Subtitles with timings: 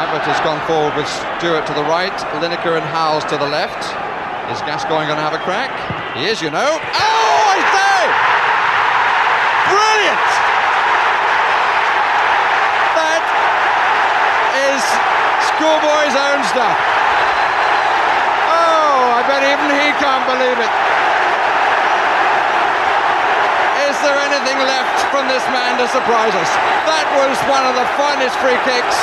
[0.00, 1.04] Mabbutt has gone forward with
[1.36, 3.84] Stewart to the right, Lineker and Howells to the left.
[4.48, 5.68] Is Gascoigne going to have a crack?
[6.16, 6.80] He is, you know.
[6.80, 8.00] Oh, I say!
[9.68, 10.28] Brilliant!
[12.96, 13.22] That
[14.72, 14.80] is
[15.52, 16.80] schoolboy's own stuff.
[18.56, 20.72] Oh, I bet even he can't believe it.
[23.84, 26.48] Is there anything left from this man to surprise us?
[26.88, 28.96] That was one of the finest free kicks.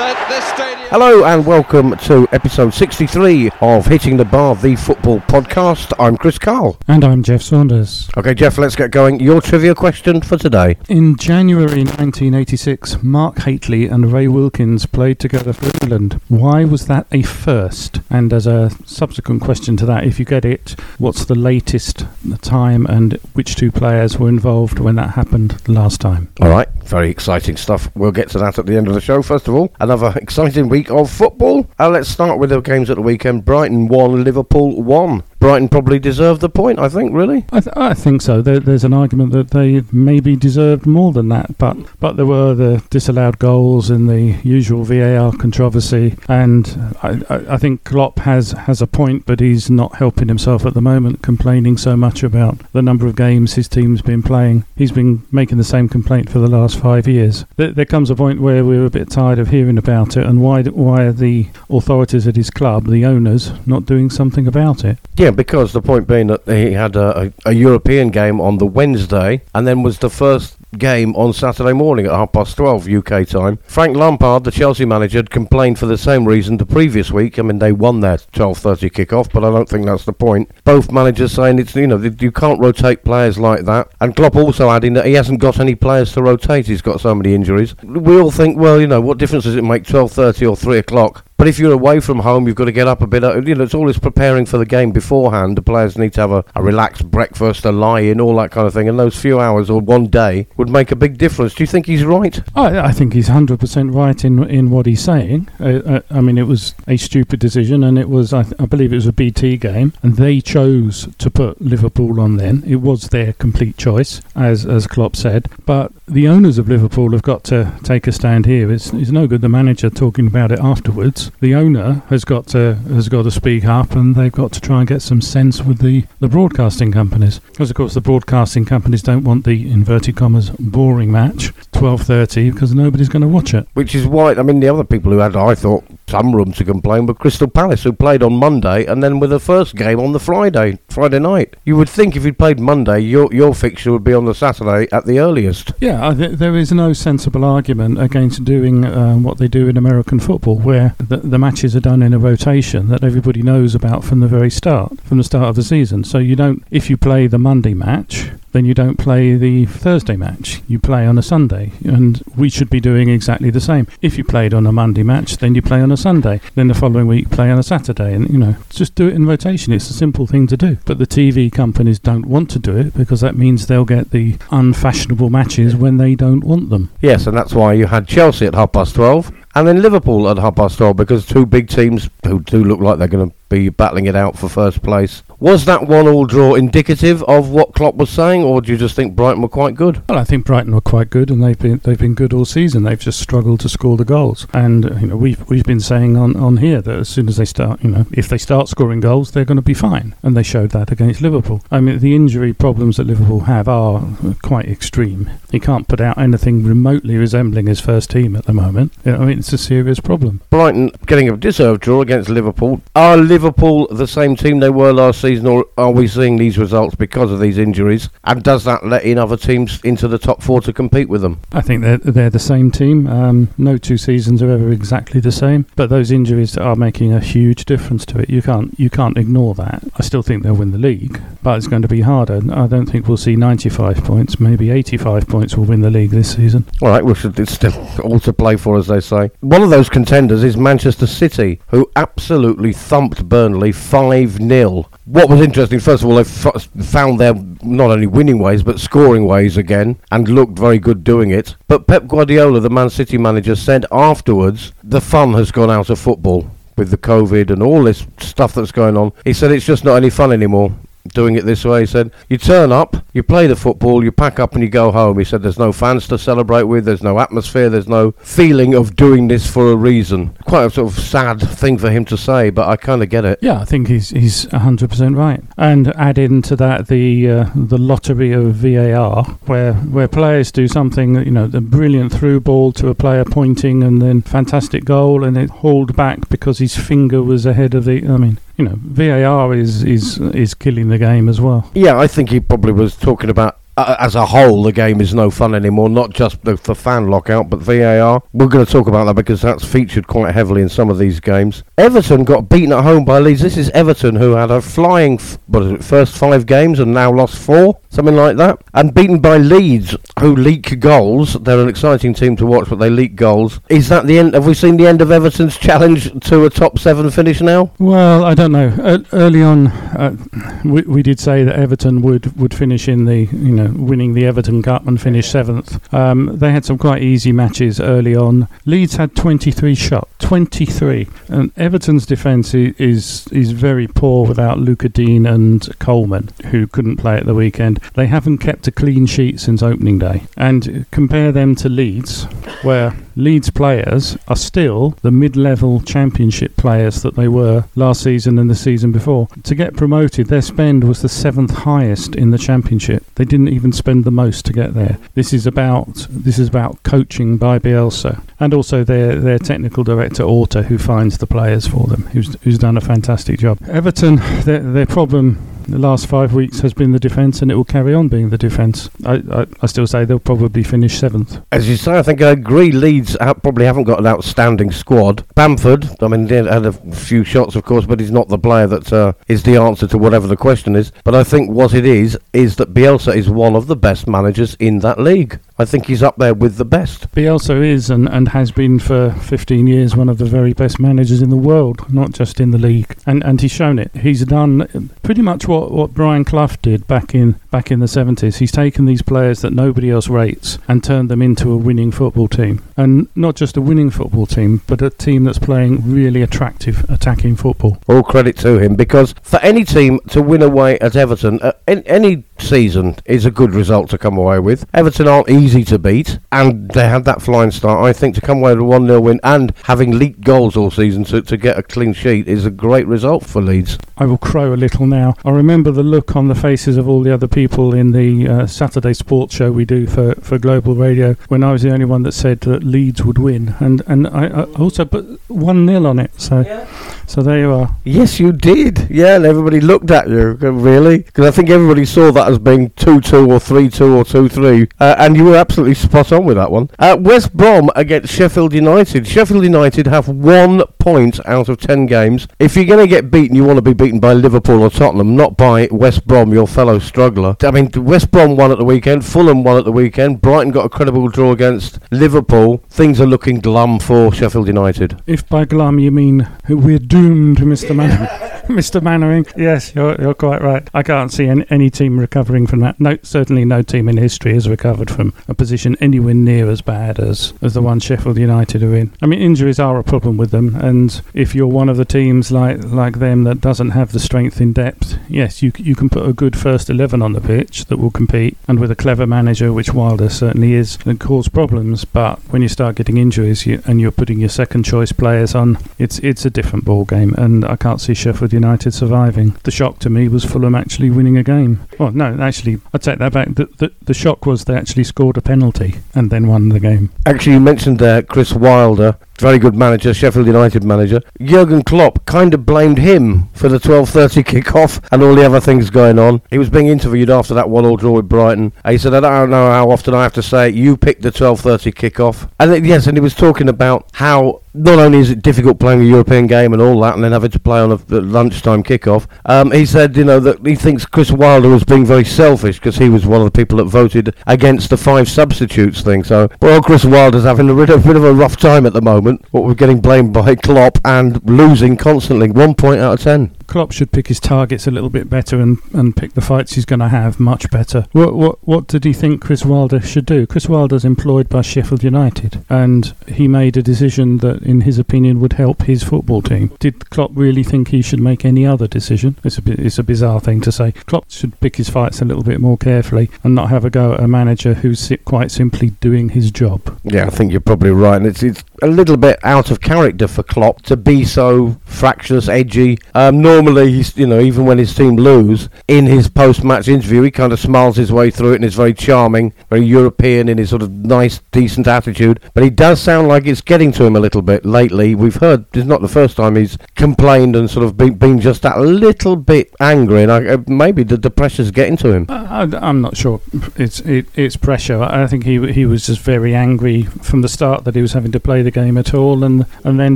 [0.00, 5.92] Hello and welcome to episode 63 of Hitting the Bar, the football podcast.
[5.98, 6.78] I'm Chris Carl.
[6.86, 8.08] And I'm Jeff Saunders.
[8.16, 9.18] Okay, Jeff, let's get going.
[9.18, 10.76] Your trivia question for today.
[10.88, 16.20] In January 1986, Mark Hateley and Ray Wilkins played together for England.
[16.28, 18.00] Why was that a first?
[18.08, 22.06] And as a subsequent question to that, if you get it, what's the latest
[22.40, 26.32] time and which two players were involved when that happened last time?
[26.40, 27.90] All right, very exciting stuff.
[27.96, 29.22] We'll get to that at the end of the show.
[29.22, 31.66] First of all, another exciting week of football.
[31.80, 33.42] Uh, let's start with the games at the weekend.
[33.42, 35.22] Brighton 1, Liverpool won.
[35.40, 37.44] Brighton probably deserved the point, I think, really.
[37.52, 38.42] I, th- I think so.
[38.42, 42.54] There, there's an argument that they maybe deserved more than that, but but there were
[42.54, 48.52] the disallowed goals and the usual VAR controversy, and I, I, I think Klopp has
[48.52, 52.58] has a point, but he's not helping himself at the moment, complaining so much about
[52.72, 54.64] the number of games his team's been playing.
[54.76, 57.44] He's been making the same complaint for the last five years.
[57.56, 60.42] There, there comes a point where we're a bit tired of hearing about it, and
[60.42, 64.98] why why are the authorities at his club, the owners, not doing something about it?
[65.16, 68.66] Yeah, because the point being that he had a, a, a European game on the
[68.66, 73.26] Wednesday and then was the first game on Saturday morning at half past 12 UK
[73.26, 73.58] time.
[73.64, 77.38] Frank Lampard, the Chelsea manager, had complained for the same reason the previous week.
[77.38, 80.50] I mean, they won their 12:30 kick-off, but I don't think that's the point.
[80.64, 84.70] Both managers saying it's you know you can't rotate players like that, and Klopp also
[84.70, 86.66] adding that he hasn't got any players to rotate.
[86.66, 87.74] He's got so many injuries.
[87.82, 91.24] We all think, well, you know, what difference does it make 12:30 or 3 o'clock?
[91.38, 93.22] But if you're away from home, you've got to get up a bit.
[93.46, 95.56] You know, it's always preparing for the game beforehand.
[95.56, 98.74] The players need to have a, a relaxed breakfast, a lie-in, all that kind of
[98.74, 98.88] thing.
[98.88, 101.54] And those few hours or one day would make a big difference.
[101.54, 102.40] Do you think he's right?
[102.56, 105.48] I, I think he's hundred percent right in in what he's saying.
[105.60, 108.66] Uh, uh, I mean, it was a stupid decision, and it was I, th- I
[108.66, 112.38] believe it was a BT game, and they chose to put Liverpool on.
[112.38, 115.48] Then it was their complete choice, as as Klopp said.
[115.66, 118.72] But the owners of Liverpool have got to take a stand here.
[118.72, 121.27] It's, it's no good the manager talking about it afterwards.
[121.40, 124.80] The owner has got to has got to speak up, and they've got to try
[124.80, 129.02] and get some sense with the, the broadcasting companies, because of course the broadcasting companies
[129.02, 133.66] don't want the inverted commas boring match twelve thirty because nobody's going to watch it.
[133.74, 136.64] Which is why I mean the other people who had I thought some room to
[136.64, 140.12] complain were Crystal Palace who played on Monday and then with the first game on
[140.12, 141.56] the Friday Friday night.
[141.64, 144.88] You would think if you'd played Monday, your your fixture would be on the Saturday
[144.92, 145.72] at the earliest.
[145.80, 150.20] Yeah, th- there is no sensible argument against doing um, what they do in American
[150.20, 154.20] football, where the, the matches are done in a rotation that everybody knows about from
[154.20, 156.04] the very start, from the start of the season.
[156.04, 160.16] So you don't, if you play the Monday match, then you don't play the Thursday
[160.16, 160.62] match.
[160.68, 163.86] You play on a Sunday, and we should be doing exactly the same.
[164.02, 166.40] If you played on a Monday match, then you play on a Sunday.
[166.54, 169.26] Then the following week, play on a Saturday, and you know, just do it in
[169.26, 169.72] rotation.
[169.72, 170.78] It's a simple thing to do.
[170.84, 174.36] But the TV companies don't want to do it because that means they'll get the
[174.50, 176.90] unfashionable matches when they don't want them.
[177.00, 179.32] Yes, and that's why you had Chelsea at half past twelve.
[179.54, 182.98] And then Liverpool at half past 12 because two big teams who do look like
[182.98, 185.24] they're going to be battling it out for first place.
[185.40, 188.96] Was that one all draw indicative of what Klopp was saying, or do you just
[188.96, 190.02] think Brighton were quite good?
[190.08, 192.82] Well, I think Brighton were quite good, and they've been they've been good all season.
[192.82, 196.16] They've just struggled to score the goals, and uh, you know we've we've been saying
[196.16, 198.98] on, on here that as soon as they start, you know, if they start scoring
[198.98, 201.62] goals, they're going to be fine, and they showed that against Liverpool.
[201.70, 205.30] I mean, the injury problems that Liverpool have are uh, quite extreme.
[205.52, 208.92] He can't put out anything remotely resembling his first team at the moment.
[209.06, 210.40] I mean, it's a serious problem.
[210.50, 212.82] Brighton getting a deserved draw against Liverpool.
[212.96, 216.94] Are Liverpool the same team they were last season, or are we seeing these results
[216.94, 218.08] because of these injuries?
[218.24, 221.40] And does that let in other teams into the top four to compete with them?
[221.52, 223.06] I think they're they're the same team.
[223.06, 227.20] Um, no two seasons are ever exactly the same, but those injuries are making a
[227.20, 228.30] huge difference to it.
[228.30, 229.82] You can't you can't ignore that.
[229.96, 232.40] I still think they'll win the league, but it's going to be harder.
[232.52, 236.34] I don't think we'll see 95 points, maybe 85 points will win the league this
[236.34, 236.66] season.
[236.80, 237.72] All right, well, it's still
[238.02, 239.30] all to play for, as they say.
[239.40, 244.88] One of those contenders is Manchester City, who absolutely thumped Burnley 5 0.
[245.18, 248.78] What was interesting, first of all, they f- found their not only winning ways but
[248.78, 251.56] scoring ways again and looked very good doing it.
[251.66, 255.98] But Pep Guardiola, the Man City manager, said afterwards the fun has gone out of
[255.98, 259.12] football with the COVID and all this stuff that's going on.
[259.24, 260.72] He said it's just not any fun anymore.
[261.12, 261.80] Doing it this way.
[261.80, 264.90] He said, You turn up, you play the football, you pack up and you go
[264.92, 265.18] home.
[265.18, 268.96] He said, There's no fans to celebrate with, there's no atmosphere, there's no feeling of
[268.96, 270.36] doing this for a reason.
[270.44, 273.24] Quite a sort of sad thing for him to say, but I kind of get
[273.24, 273.38] it.
[273.42, 275.42] Yeah, I think he's he's hundred percent right.
[275.56, 281.16] And add into that the uh, the lottery of VAR, where where players do something,
[281.16, 285.36] you know, the brilliant through ball to a player pointing, and then fantastic goal, and
[285.36, 288.06] it hauled back because his finger was ahead of the.
[288.06, 291.70] I mean, you know, VAR is is is killing the game as well.
[291.74, 295.14] Yeah, I think he probably was talking about uh, as a whole, the game is
[295.14, 295.88] no fun anymore.
[295.88, 298.20] Not just the, the fan lockout, but VAR.
[298.32, 301.20] We're going to talk about that because that's featured quite heavily in some of these
[301.20, 301.62] games.
[301.78, 303.40] Everton got beaten at home by Leeds.
[303.40, 306.92] This is Everton who had a flying, f- what is it, first five games and
[306.92, 311.34] now lost four, something like that, and beaten by Leeds who leak goals.
[311.34, 313.60] They're an exciting team to watch, but they leak goals.
[313.68, 314.34] Is that the end?
[314.34, 317.72] Have we seen the end of Everton's challenge to a top seven finish now?
[317.78, 318.68] Well, I don't know.
[318.82, 320.16] Uh, early on, uh,
[320.64, 324.26] we, we did say that Everton would, would finish in the you know winning the
[324.26, 325.92] Everton Cup and finish seventh.
[325.94, 328.48] Um, they had some quite easy matches early on.
[328.66, 334.92] Leeds had 23 shots, 23, and Everton's defence i- is is very poor without Lucas
[334.92, 337.80] Digne and Coleman, who couldn't play at the weekend.
[337.94, 342.24] They haven't kept a clean sheet since opening day, and compare them to Leeds,
[342.62, 348.48] where Leeds players are still the mid-level championship players that they were last season and
[348.48, 349.28] the season before.
[349.42, 353.04] To get promoted, their spend was the seventh highest in the championship.
[353.16, 354.98] They didn't even spend the most to get there.
[355.14, 360.22] This is about this is about coaching by Bielsa and also their their technical director
[360.22, 363.58] Orta, who finds the players for them, who's who's done a fantastic job.
[363.68, 367.64] Everton, their their problem the last five weeks has been the defence, and it will
[367.64, 368.90] carry on being the defence.
[369.04, 371.40] I, I, I still say they'll probably finish seventh.
[371.52, 372.72] As you say, I think I agree.
[372.72, 375.24] Leeds probably haven't got an outstanding squad.
[375.34, 378.92] Bamford, I mean, had a few shots, of course, but he's not the player that
[378.92, 380.92] uh, is the answer to whatever the question is.
[381.04, 384.54] But I think what it is is that Bielsa is one of the best managers
[384.56, 385.38] in that league.
[385.60, 387.10] I think he's up there with the best.
[387.12, 391.20] Bielsa is and, and has been for 15 years one of the very best managers
[391.20, 392.96] in the world, not just in the league.
[393.06, 393.90] And and he's shown it.
[393.96, 398.38] He's done pretty much what, what Brian Clough did back in back in the 70s.
[398.38, 402.28] He's taken these players that nobody else rates and turned them into a winning football
[402.28, 402.62] team.
[402.76, 407.34] And not just a winning football team, but a team that's playing really attractive attacking
[407.34, 407.78] football.
[407.88, 412.24] All credit to him because for any team to win away at Everton, uh, any
[412.40, 414.66] season is a good result to come away with.
[414.74, 417.84] Everton aren't easy to beat, and they had that flying start.
[417.84, 420.70] I think to come away with a 1 0 win and having leaked goals all
[420.70, 423.78] season to, to get a clean sheet is a great result for Leeds.
[423.96, 425.14] I will crow a little now.
[425.24, 428.46] I remember the look on the faces of all the other people in the uh,
[428.46, 432.02] Saturday sports show we do for, for Global Radio when I was the only one
[432.04, 435.98] that said that Leeds would win, and and I, I also put one 0 on
[435.98, 436.20] it.
[436.20, 436.66] So
[437.08, 437.74] so there you are.
[437.84, 438.86] Yes, you did.
[438.90, 440.32] Yeah, and everybody looked at you.
[440.32, 440.98] Really?
[440.98, 444.28] Because I think everybody saw that as being 2 2 or 3 2 or 2
[444.28, 444.68] 3.
[444.78, 446.70] Uh, and you were absolutely spot on with that one.
[446.78, 449.06] Uh, West Brom against Sheffield United.
[449.06, 452.28] Sheffield United have one point out of 10 games.
[452.38, 455.16] If you're going to get beaten, you want to be beaten by Liverpool or Tottenham,
[455.16, 457.36] not by West Brom, your fellow struggler.
[457.42, 460.66] I mean, West Brom won at the weekend, Fulham won at the weekend, Brighton got
[460.66, 462.62] a credible draw against Liverpool.
[462.68, 465.00] Things are looking glum for Sheffield United.
[465.06, 467.74] If by glum you mean we're doomed, Mr.
[467.74, 468.34] Mainwaring.
[468.58, 468.80] Mr.
[468.80, 470.66] Mainwaring, yes, you're, you're quite right.
[470.72, 472.80] I can't see any, any team recovering from that.
[472.80, 476.98] No, certainly no team in history has recovered from a position anywhere near as bad
[476.98, 478.90] as, as the one Sheffield United are in.
[479.02, 482.32] I mean, injuries are a problem with them, and if you're one of the teams
[482.32, 486.08] like like them that doesn't have the strength in depth, yes, you you can put
[486.08, 489.52] a good first eleven on the pitch that will compete, and with a clever manager,
[489.52, 491.84] which Wilder certainly is, and cause problems.
[491.84, 495.58] But when you start getting injuries you, and you're putting your second choice players on,
[495.78, 498.37] it's it's a different ball game, and I can't see Sheffield United
[498.70, 499.36] surviving.
[499.44, 501.60] The shock to me was Fulham actually winning a game.
[501.78, 503.34] Well, no, actually, I take that back.
[503.34, 506.90] The, the the shock was they actually scored a penalty and then won the game.
[507.06, 511.00] Actually, you mentioned uh, Chris Wilder, very good manager, Sheffield United manager.
[511.20, 515.70] Jurgen Klopp kind of blamed him for the 12:30 kick-off and all the other things
[515.70, 516.22] going on.
[516.30, 518.52] He was being interviewed after that one-all draw with Brighton.
[518.64, 521.02] And he said, "I don't know how often I have to say it, you picked
[521.02, 525.22] the 12:30 kick-off." And yes, and he was talking about how not only is it
[525.22, 527.78] difficult playing a European game and all that, and then having to play on a,
[527.90, 529.06] a lunchtime kick-off.
[529.24, 532.76] Um, he said, you know, that he thinks Chris Wilder was being very selfish because
[532.76, 536.02] he was one of the people that voted against the five substitutes thing.
[536.04, 539.07] So, well, Chris Wilder's having a bit of a rough time at the moment.
[539.30, 543.34] What we're getting blamed by Klopp and losing constantly, one point out of ten.
[543.48, 546.66] Klopp should pick his targets a little bit better and, and pick the fights he's
[546.66, 547.86] going to have much better.
[547.92, 550.26] What what what did he think Chris Wilder should do?
[550.26, 555.20] Chris Wilder's employed by Sheffield United, and he made a decision that, in his opinion,
[555.20, 556.54] would help his football team.
[556.58, 559.16] Did Klopp really think he should make any other decision?
[559.24, 560.72] It's a it's a bizarre thing to say.
[560.72, 563.94] Klopp should pick his fights a little bit more carefully and not have a go
[563.94, 566.78] at a manager who's quite simply doing his job.
[566.84, 570.06] Yeah, I think you're probably right, and it's it's a little bit out of character
[570.06, 572.78] for Klopp to be so fractious, edgy.
[572.94, 577.10] Um, normally, he's you know even when his team lose in his post-match interview, he
[577.10, 580.50] kind of smiles his way through it and is very charming, very European in his
[580.50, 582.20] sort of nice, decent attitude.
[582.34, 584.94] But he does sound like it's getting to him a little bit lately.
[584.94, 588.42] We've heard it's not the first time he's complained and sort of been, been just
[588.42, 592.06] that little bit angry, and I, uh, maybe the, the pressure's getting to him.
[592.08, 593.20] I, I'm not sure.
[593.56, 594.82] It's it, it's pressure.
[594.82, 598.12] I think he he was just very angry from the start that he was having
[598.12, 599.94] to play the game at all, and and then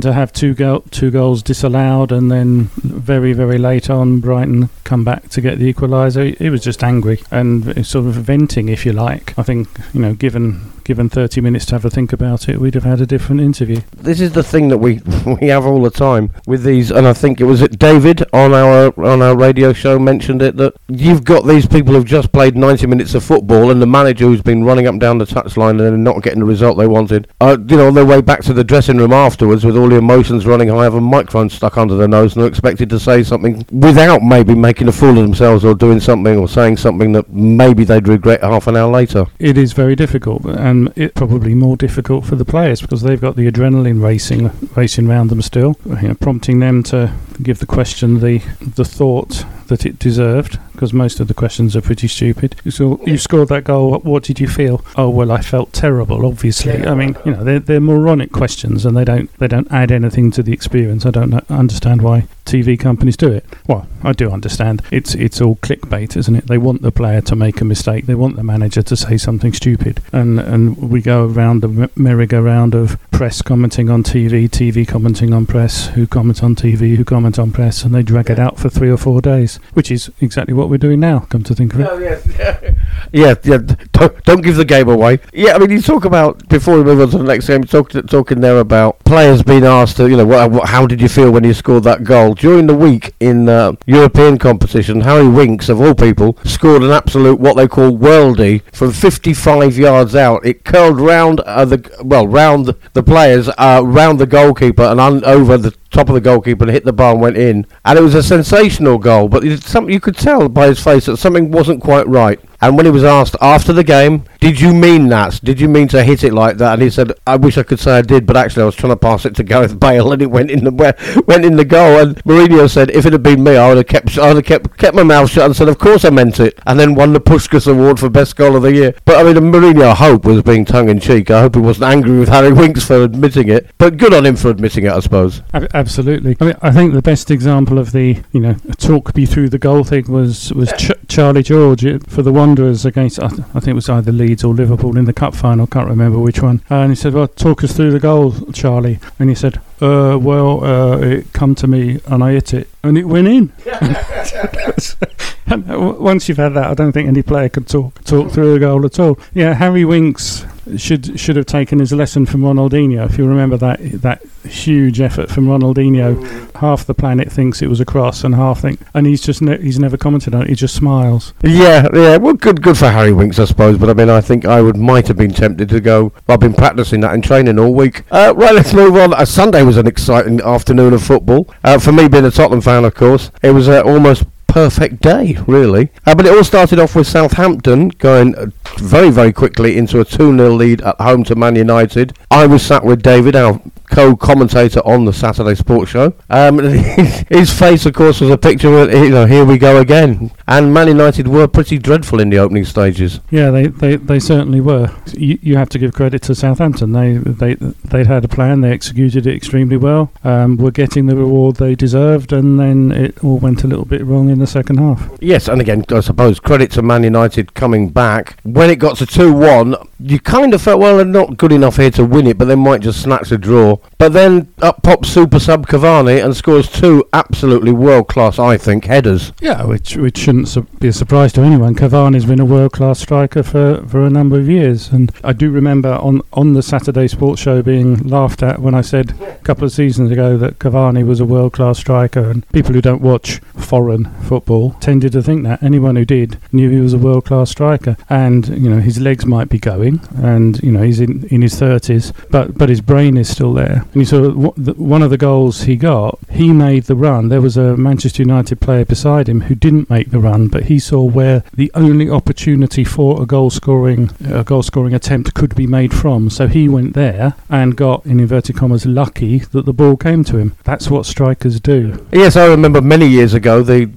[0.01, 5.03] to have two go, two goals disallowed, and then very very late on Brighton come
[5.03, 6.25] back to get the equaliser.
[6.25, 9.37] He, he was just angry and sort of venting, if you like.
[9.37, 12.75] I think you know, given given 30 minutes to have a think about it, we'd
[12.75, 13.81] have had a different interview.
[13.95, 15.01] This is the thing that we
[15.41, 18.53] we have all the time with these, and I think it was it David on
[18.53, 22.55] our on our radio show mentioned it that you've got these people who've just played
[22.55, 25.81] 90 minutes of football, and the manager who's been running up and down the touchline
[25.81, 27.27] and not getting the result they wanted.
[27.41, 29.95] Uh, you know, on their way back to the dressing room afterwards with all the
[29.95, 33.23] emotions running high, have a microphone stuck under their nose, and are expected to say
[33.23, 37.29] something without maybe making a fool of themselves or doing something or saying something that
[37.29, 39.25] maybe they'd regret half an hour later.
[39.39, 43.35] It is very difficult, and it's probably more difficult for the players because they've got
[43.35, 48.19] the adrenaline racing racing around them still, you know, prompting them to give the question
[48.19, 48.39] the
[48.75, 52.55] the thought that it deserved because most of the questions are pretty stupid.
[52.63, 53.99] You, saw, you scored that goal.
[53.99, 54.83] What did you feel?
[54.95, 56.25] Oh well, I felt terrible.
[56.25, 59.91] Obviously, I mean, you know, they're, they're moronic questions and they don't they don't add
[59.91, 61.05] anything to the experience.
[61.05, 63.45] I don't know, understand why TV companies do it.
[63.67, 64.81] Well, I do understand.
[64.91, 66.47] It's it's all clickbait, isn't it?
[66.47, 68.05] They want the player to make a mistake.
[68.05, 72.75] They want the manager to say something stupid, and and we go around the merry-go-round
[72.75, 77.39] of press commenting on TV, TV commenting on press, who comments on TV, who comment
[77.39, 80.53] on press, and they drag it out for three or four days, which is exactly
[80.53, 81.19] what we're doing now.
[81.19, 81.87] Come to think of it.
[81.89, 82.25] Oh, yes.
[83.11, 83.57] yeah, yeah.
[83.91, 85.19] Don't, don't give the game away.
[85.33, 87.63] Yeah, I mean, you talk about before we move on to the next game.
[87.63, 91.09] Talk, talking there about players being asked to, you know, what, what, how did you
[91.09, 95.01] feel when you scored that goal during the week in uh, European competition?
[95.01, 100.15] Harry Winks, of all people, scored an absolute what they call worldie from 55 yards
[100.15, 100.45] out.
[100.45, 105.23] It curled round uh, the well, round the players, uh, round the goalkeeper, and un-
[105.25, 107.65] over the top of the goalkeeper and hit the bar and went in.
[107.85, 111.51] And it was a sensational goal, but you could tell by his face that something
[111.51, 112.39] wasn't quite right.
[112.63, 115.41] And when he was asked after the game, did you mean that?
[115.43, 116.75] Did you mean to hit it like that?
[116.75, 118.93] And he said, I wish I could say I did, but actually I was trying
[118.93, 121.99] to pass it to Gareth Bale and it went in the went in the goal.
[121.99, 124.45] And Mourinho said, if it had been me, I would have kept I would have
[124.45, 127.11] kept kept my mouth shut and said, of course I meant it, and then won
[127.11, 128.95] the Puskas Award for best goal of the year.
[129.03, 131.31] But I mean, Mourinho, I hope was being tongue in cheek.
[131.31, 134.37] I hope he wasn't angry with Harry Winks for admitting it, but good on him
[134.37, 135.41] for admitting it, I suppose.
[135.53, 136.37] Absolutely.
[136.39, 139.59] I mean, I think the best example of the you know talk me through the
[139.59, 143.69] goal thing was was Ch- Charlie George for the Wanderers against I, th- I think
[143.69, 145.65] it was either Leeds or Liverpool in the cup final.
[145.65, 146.61] Can't remember which one.
[146.69, 150.19] Uh, and he said, "Well, talk us through the goal, Charlie." And he said, uh,
[150.21, 153.51] "Well, uh, it come to me and I hit it and it went in."
[155.99, 158.85] once you've had that, I don't think any player could talk talk through the goal
[158.85, 159.17] at all.
[159.33, 160.45] Yeah, Harry Winks
[160.77, 163.05] should should have taken his lesson from Ronaldinho.
[163.09, 166.55] If you remember that that huge effort from Ronaldinho, mm.
[166.59, 169.61] half the planet thinks it was a cross, and half think, and he's just ne-
[169.61, 170.49] he's never commented on it.
[170.49, 171.33] He just smiles.
[171.43, 172.17] Yeah, yeah.
[172.17, 173.77] Well, good good for Harry Winks, I suppose.
[173.77, 176.13] But I mean, I think I would might have been tempted to go.
[176.27, 178.03] I've been practicing that in training all week.
[178.11, 179.13] Uh, right, let's move on.
[179.13, 181.53] Uh, Sunday was an exciting afternoon of football.
[181.63, 185.35] Uh, for me, being a Tottenham fan, of course, it was uh, almost perfect day,
[185.47, 185.89] really.
[186.05, 188.45] Uh, but it all started off with Southampton going uh,
[188.77, 192.15] very, very quickly into a 2 0 lead at home to Man United.
[192.29, 196.13] I was sat with David, our co-commentator on the Saturday Sports Show.
[196.29, 196.59] Um,
[197.29, 200.29] his face, of course, was a picture of, you know, here we go again.
[200.47, 203.19] And Man United were pretty dreadful in the opening stages.
[203.31, 204.93] Yeah, they, they, they certainly were.
[205.13, 206.91] You, you have to give credit to Southampton.
[206.91, 208.61] They they they had a plan.
[208.61, 210.11] They executed it extremely well.
[210.23, 214.03] Um, were getting the reward they deserved, and then it all went a little bit
[214.03, 215.09] wrong in the second half.
[215.21, 218.37] Yes, and again, I suppose credit to Man United coming back.
[218.43, 221.91] When it got to two-one, you kind of felt well, they're not good enough here
[221.91, 223.77] to win it, but they might just snatch a draw.
[223.97, 228.85] But then up pops super sub Cavani and scores two absolutely world class, I think,
[228.85, 229.31] headers.
[229.39, 231.75] Yeah, which which should shouldn't su- be a surprise to anyone.
[231.75, 235.93] Cavani's been a world-class striker for, for a number of years, and I do remember
[235.95, 239.71] on on the Saturday Sports Show being laughed at when I said a couple of
[239.71, 244.71] seasons ago that Cavani was a world-class striker, and people who don't watch foreign football
[244.79, 245.61] tended to think that.
[245.61, 249.49] Anyone who did knew he was a world-class striker, and you know his legs might
[249.49, 253.29] be going, and you know he's in, in his thirties, but but his brain is
[253.29, 253.85] still there.
[253.93, 257.29] And you saw w- the, one of the goals he got, he made the run.
[257.29, 260.79] There was a Manchester United player beside him who didn't make the run, but he
[260.79, 265.67] saw where the only opportunity for a goal scoring a goal scoring attempt could be
[265.67, 266.29] made from.
[266.29, 270.37] So he went there and got in inverted commas lucky that the ball came to
[270.37, 270.55] him.
[270.63, 272.05] That's what strikers do.
[272.11, 273.89] Yes, I remember many years ago the,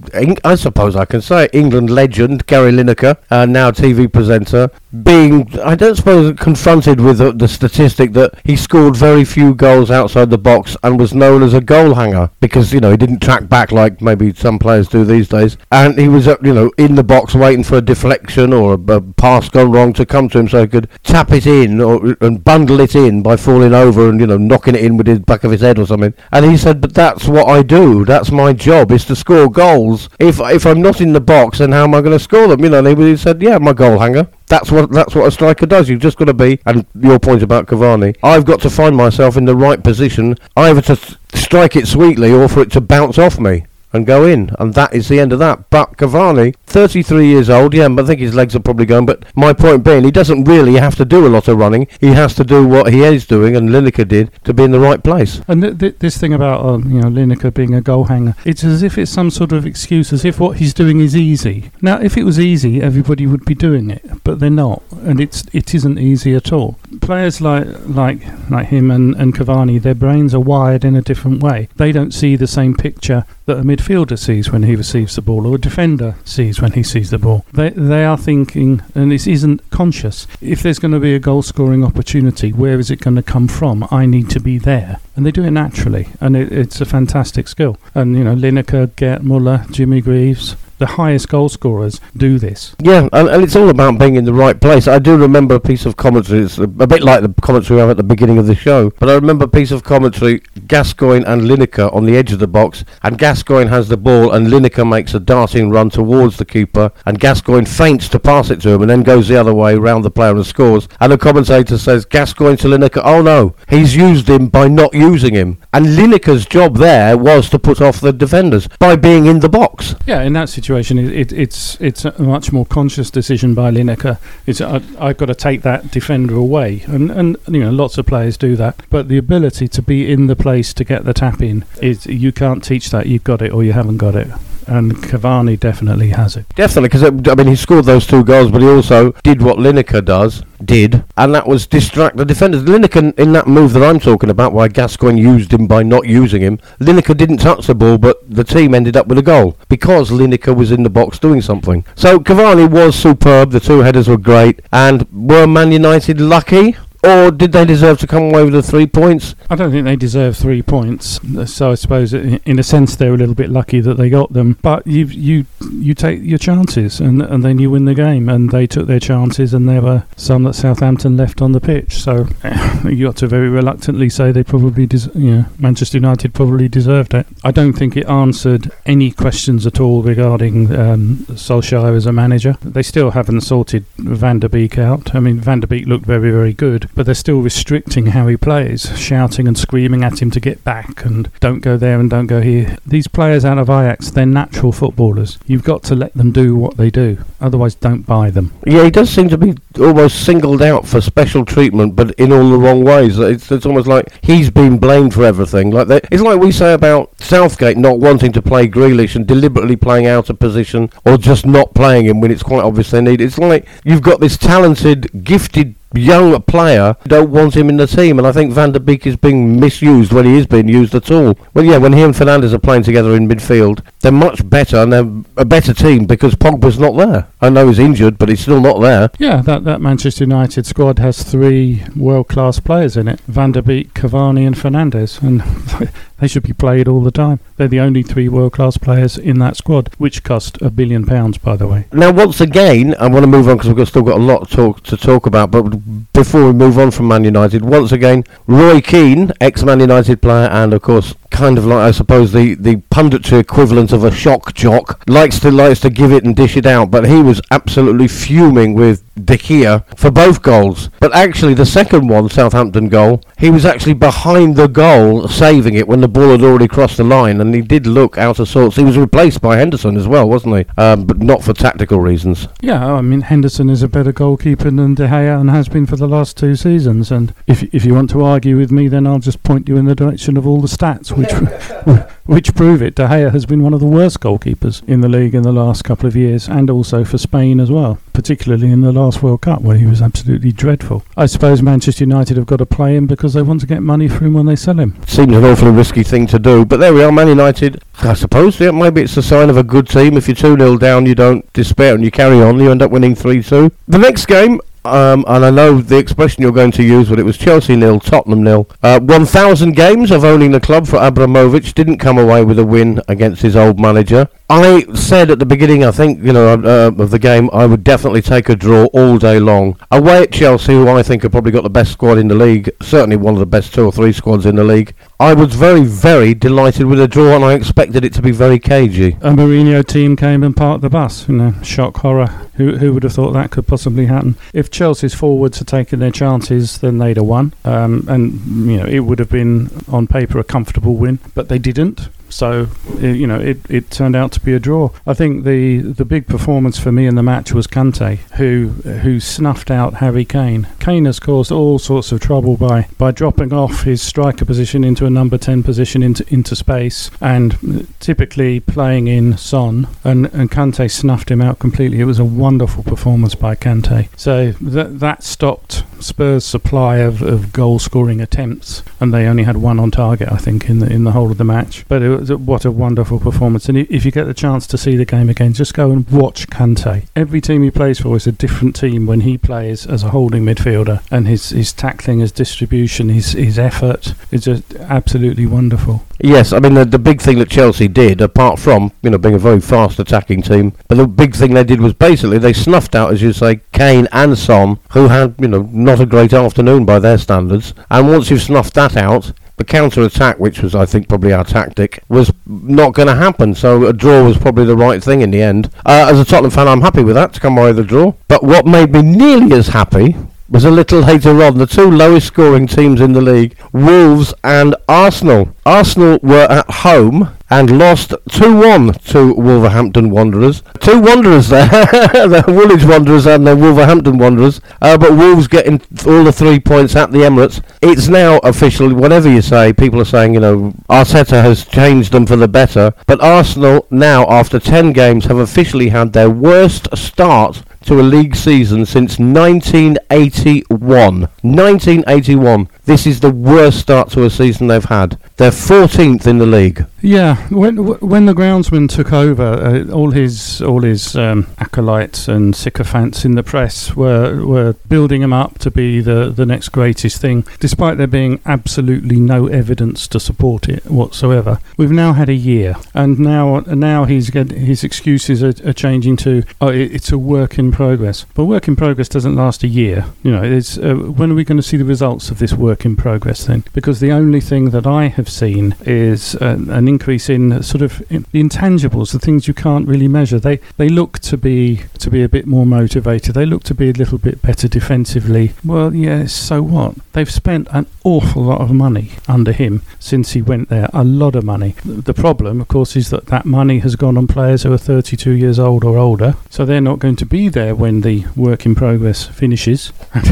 [0.43, 4.69] I suppose I can say, it, England legend Gary Lineker, uh, now TV presenter,
[5.03, 9.91] being, I don't suppose, confronted with the, the statistic that he scored very few goals
[9.91, 13.21] outside the box and was known as a goal hanger because, you know, he didn't
[13.21, 15.57] track back like maybe some players do these days.
[15.71, 18.93] And he was, uh, you know, in the box waiting for a deflection or a,
[18.93, 22.15] a pass gone wrong to come to him so he could tap it in or,
[22.21, 25.19] and bundle it in by falling over and, you know, knocking it in with the
[25.19, 26.13] back of his head or something.
[26.31, 28.05] And he said, but that's what I do.
[28.05, 30.09] That's my job is to score goals.
[30.19, 32.63] If if I'm not in the box, then how am I going to score them?
[32.63, 34.29] You know, and he, he said, yeah, my goal hanger.
[34.47, 35.89] That's what that's what a striker does.
[35.89, 39.35] You've just got to be, and your point about Cavani, I've got to find myself
[39.35, 43.39] in the right position, either to strike it sweetly or for it to bounce off
[43.39, 45.69] me and go in, and that is the end of that.
[45.69, 49.05] But Cavani, 33 years old, yeah, I think his legs are probably going.
[49.05, 51.87] But my point being, he doesn't really have to do a lot of running.
[51.99, 54.79] He has to do what he is doing, and Lineker did to be in the
[54.79, 55.41] right place.
[55.47, 58.63] And th- th- this thing about um, you know Lineker being a goal hanger, it's
[58.63, 61.71] as if it's some sort of excuse, as if what he's doing is easy.
[61.81, 65.45] Now, if it was easy, everybody would be doing it, but they're not, and it's
[65.53, 66.77] it isn't easy at all.
[67.07, 71.41] Players like like like him and, and Cavani, their brains are wired in a different
[71.41, 71.69] way.
[71.77, 75.47] They don't see the same picture that a midfielder sees when he receives the ball,
[75.47, 77.45] or a defender sees when he sees the ball.
[77.53, 80.27] They they are thinking, and this isn't conscious.
[80.41, 83.47] If there's going to be a goal scoring opportunity, where is it going to come
[83.47, 83.87] from?
[83.89, 87.47] I need to be there, and they do it naturally, and it, it's a fantastic
[87.47, 87.77] skill.
[87.95, 92.75] And you know, Lineker, Gerd Muller, Jimmy Greaves, the highest goal scorers do this.
[92.81, 94.87] Yeah, and, and it's all about being in the right place.
[94.87, 96.41] I do remember a piece of commentary.
[96.41, 98.91] It's a, a bit like the commentary we have at the beginning of the show.
[98.99, 102.47] But I remember a piece of commentary: Gascoigne and Lineker on the edge of the
[102.47, 106.91] box, and Gascoigne has the ball, and Lineker makes a darting run towards the keeper,
[107.05, 110.05] and Gascoigne feints to pass it to him, and then goes the other way round
[110.05, 110.87] the player and scores.
[110.99, 115.33] And the commentator says Gascoigne to Lineker, "Oh no, he's used him by not using
[115.33, 119.49] him." And Lineker's job there was to put off the defenders by being in the
[119.49, 119.95] box.
[120.05, 124.19] Yeah, in that situation, it, it, it's it's a much more conscious decision by Lineker.
[124.45, 128.05] It's I, I've got to take that defender away, and and you know lots of
[128.05, 128.83] players do that.
[128.89, 132.31] But the ability to be in the place to get the tap in is you
[132.31, 133.07] can't teach that.
[133.07, 134.29] You've got it or you haven't got it.
[134.67, 136.45] And Cavani definitely has it.
[136.55, 139.57] Definitely, because uh, I mean, he scored those two goals, but he also did what
[139.57, 142.63] Lineker does, did, and that was distract the defenders.
[142.63, 146.41] Lineker, in that move that I'm talking about, why Gascoigne used him by not using
[146.41, 150.09] him, Lineker didn't touch the ball, but the team ended up with a goal because
[150.09, 151.85] Lineker was in the box doing something.
[151.95, 153.51] So Cavani was superb.
[153.51, 156.75] The two headers were great, and were Man United lucky?
[157.07, 159.33] Or did they deserve to come away with the three points?
[159.49, 161.19] I don't think they deserve three points.
[161.45, 164.57] So I suppose, in a sense, they're a little bit lucky that they got them.
[164.61, 168.27] But you you you take your chances, and and then you win the game.
[168.27, 171.93] And they took their chances, and there were some that Southampton left on the pitch.
[171.93, 172.27] So
[172.85, 177.25] you got to very reluctantly say they probably, des- know, Manchester United probably deserved it.
[177.43, 182.57] I don't think it answered any questions at all regarding um, Solskjaer as a manager.
[182.61, 185.15] They still haven't sorted Van der Beek out.
[185.15, 188.35] I mean, Van der Beek looked very very good, but they're still restricting how he
[188.35, 192.25] plays, shouting and screaming at him to get back and don't go there and don't
[192.25, 192.75] go here.
[192.87, 195.37] These players out of Ajax, they're natural footballers.
[195.45, 197.23] You've got to let them do what they do.
[197.39, 198.51] Otherwise, don't buy them.
[198.65, 202.49] Yeah, he does seem to be almost singled out for special treatment, but in all
[202.49, 203.19] the wrong ways.
[203.19, 205.69] It's, it's almost like he's been blamed for everything.
[205.69, 209.75] Like they, it's like we say about Southgate not wanting to play Grealish and deliberately
[209.75, 213.21] playing out of position, or just not playing him when it's quite obvious they need.
[213.21, 218.17] It's like you've got this talented, gifted young player don't want him in the team
[218.17, 221.11] and I think Van der Beek is being misused when he is being used at
[221.11, 221.37] all.
[221.53, 224.91] Well yeah, when he and Fernandes are playing together in midfield, they're much better and
[224.91, 227.27] they're a better team because Pogba's not there.
[227.41, 229.09] I know he's injured but he's still not there.
[229.19, 233.61] Yeah, that, that Manchester United squad has three world class players in it Van der
[233.61, 235.21] Beek, Cavani, and Fernandes.
[235.21, 235.41] And
[236.19, 237.39] they should be played all the time.
[237.57, 241.37] They're the only three world class players in that squad, which cost a billion pounds,
[241.37, 241.85] by the way.
[241.91, 244.55] Now, once again, I want to move on because we've still got a lot to
[244.55, 245.51] talk, to talk about.
[245.51, 250.47] But before we move on from Man United, once again, Roy Keane, ex-Man United player
[250.47, 254.53] and, of course, kind of like I suppose the the punditry equivalent of a shock
[254.53, 258.07] jock likes to likes to give it and dish it out, but he was absolutely
[258.07, 260.89] fuming with De Gea for both goals.
[260.99, 265.87] But actually, the second one, Southampton goal, he was actually behind the goal, saving it
[265.87, 268.75] when the ball had already crossed the line, and he did look out of sorts.
[268.75, 270.65] He was replaced by Henderson as well, wasn't he?
[270.77, 272.47] Um, but not for tactical reasons.
[272.61, 275.95] Yeah, I mean Henderson is a better goalkeeper than De Gea and has been for
[275.95, 277.11] the last two seasons.
[277.11, 279.85] And if if you want to argue with me, then I'll just point you in
[279.85, 281.31] the direction of all the stats, which
[282.25, 282.95] which prove it.
[282.95, 285.83] De Gea has been one of the worst goalkeepers in the league in the last
[285.83, 289.61] couple of years, and also for Spain as well, particularly in the last World Cup
[289.61, 291.03] where he was absolutely dreadful.
[291.15, 294.07] I suppose Manchester United have got to play him because they want to get money
[294.07, 294.95] for him when they sell him.
[295.05, 297.81] Seems an awfully risky thing to do, but there we are, Man United.
[297.99, 300.17] I suppose yeah, maybe it's a sign of a good team.
[300.17, 302.91] If you're 2 0 down, you don't despair and you carry on, you end up
[302.91, 303.71] winning 3 2.
[303.87, 307.23] The next game, um, and I know the expression you're going to use, but it
[307.23, 308.69] was Chelsea nil, Tottenham nil.
[308.81, 313.01] Uh, 1,000 games of owning the club for Abramovich didn't come away with a win
[313.07, 314.27] against his old manager.
[314.49, 317.83] I said at the beginning, I think, you know, uh, of the game, I would
[317.83, 319.77] definitely take a draw all day long.
[319.91, 322.69] Away at Chelsea, who I think have probably got the best squad in the league,
[322.81, 324.93] certainly one of the best two or three squads in the league.
[325.19, 328.59] I was very, very delighted with the draw, and I expected it to be very
[328.59, 329.17] cagey.
[329.21, 331.27] A Mourinho team came and parked the bus.
[331.27, 332.27] You know, shock horror.
[332.57, 334.35] Who who would have thought that could possibly happen?
[334.53, 338.85] If Chelsea's forwards had taken their chances, then they'd have won, um, and you know
[338.85, 342.09] it would have been on paper a comfortable win, but they didn't.
[342.29, 342.67] So,
[342.99, 344.89] you know, it, it turned out to be a draw.
[345.05, 348.69] I think the the big performance for me in the match was Kante, who
[349.01, 350.67] who snuffed out Harry Kane.
[350.79, 355.05] Kane has caused all sorts of trouble by, by dropping off his striker position into
[355.05, 360.89] a number 10 position into into space and typically playing in Son, and, and Kante
[360.89, 361.99] snuffed him out completely.
[361.99, 364.09] It was a wonderful performance by Kante.
[364.15, 369.57] So that, that stopped Spurs' supply of, of goal scoring attempts, and they only had
[369.57, 371.85] one on target, I think, in the, in the whole of the match.
[371.87, 373.69] But it was, what a wonderful performance!
[373.69, 376.47] And if you get the chance to see the game again, just go and watch
[376.47, 377.07] Kante.
[377.15, 380.43] Every team he plays for is a different team when he plays as a holding
[380.43, 386.03] midfielder, and his, his tackling, his distribution, his his effort is just absolutely wonderful.
[386.19, 389.35] Yes, I mean the, the big thing that Chelsea did, apart from you know being
[389.35, 392.95] a very fast attacking team, but the big thing they did was basically they snuffed
[392.95, 396.85] out, as you say, Kane and Son, who had you know not a great afternoon
[396.85, 397.73] by their standards.
[397.91, 401.43] And once you've snuffed that out, the counter attack, which was I think probably our
[401.43, 403.53] tactic, was not going to happen.
[403.53, 405.69] So a draw was probably the right thing in the end.
[405.85, 408.13] Uh, as a Tottenham fan, I'm happy with that to come away with a draw.
[408.27, 410.15] But what made me nearly as happy
[410.49, 414.75] was a little later on the two lowest scoring teams in the league, Wolves and
[414.87, 415.53] Arsenal.
[415.65, 420.63] Arsenal were at home and lost 2-1 to Wolverhampton Wanderers.
[420.79, 426.23] Two Wanderers there, the Woolwich Wanderers and the Wolverhampton Wanderers, uh, but Wolves getting all
[426.23, 427.61] the three points at the Emirates.
[427.81, 432.25] It's now official, whatever you say, people are saying, you know, Arteta has changed them
[432.25, 437.63] for the better, but Arsenal now, after 10 games, have officially had their worst start
[437.87, 441.21] to a league season since 1981.
[441.41, 442.69] 1981.
[442.83, 445.17] This is the worst start to a season they've had.
[445.37, 446.85] They're 14th in the league.
[447.01, 452.55] Yeah, when when the groundsman took over, uh, all his all his um, acolytes and
[452.55, 457.21] sycophants in the press were were building him up to be the the next greatest
[457.21, 461.59] thing, despite there being absolutely no evidence to support it whatsoever.
[461.77, 466.17] We've now had a year, and now now he's get, his excuses are, are changing
[466.17, 468.25] to oh, it, it's a work in progress.
[468.33, 470.05] But work in progress doesn't last a year.
[470.23, 472.85] You know, it's uh, when are we going to see the results of this work
[472.85, 473.65] in progress then?
[473.73, 478.01] Because the only thing that I have seen is uh, an increase in sort of
[478.11, 480.39] in the intangibles, the things you can't really measure.
[480.39, 483.35] They they look to be to be a bit more motivated.
[483.35, 485.53] They look to be a little bit better defensively.
[485.63, 486.95] Well, yes, so what?
[487.13, 490.89] They've spent an awful lot of money under him since he went there.
[490.93, 491.75] A lot of money.
[491.83, 495.31] The problem, of course, is that that money has gone on players who are 32
[495.31, 498.75] years old or older, so they're not going to be there when the work in
[498.75, 499.91] progress finishes.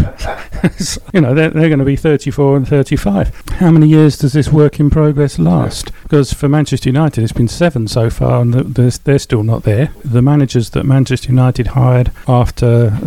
[1.13, 3.33] you know, they're, they're going to be 34 and 35.
[3.51, 5.91] How many years does this work in progress last?
[6.03, 9.91] Because for Manchester United, it's been seven so far, and they're, still not there.
[10.03, 12.97] The managers that Manchester United hired after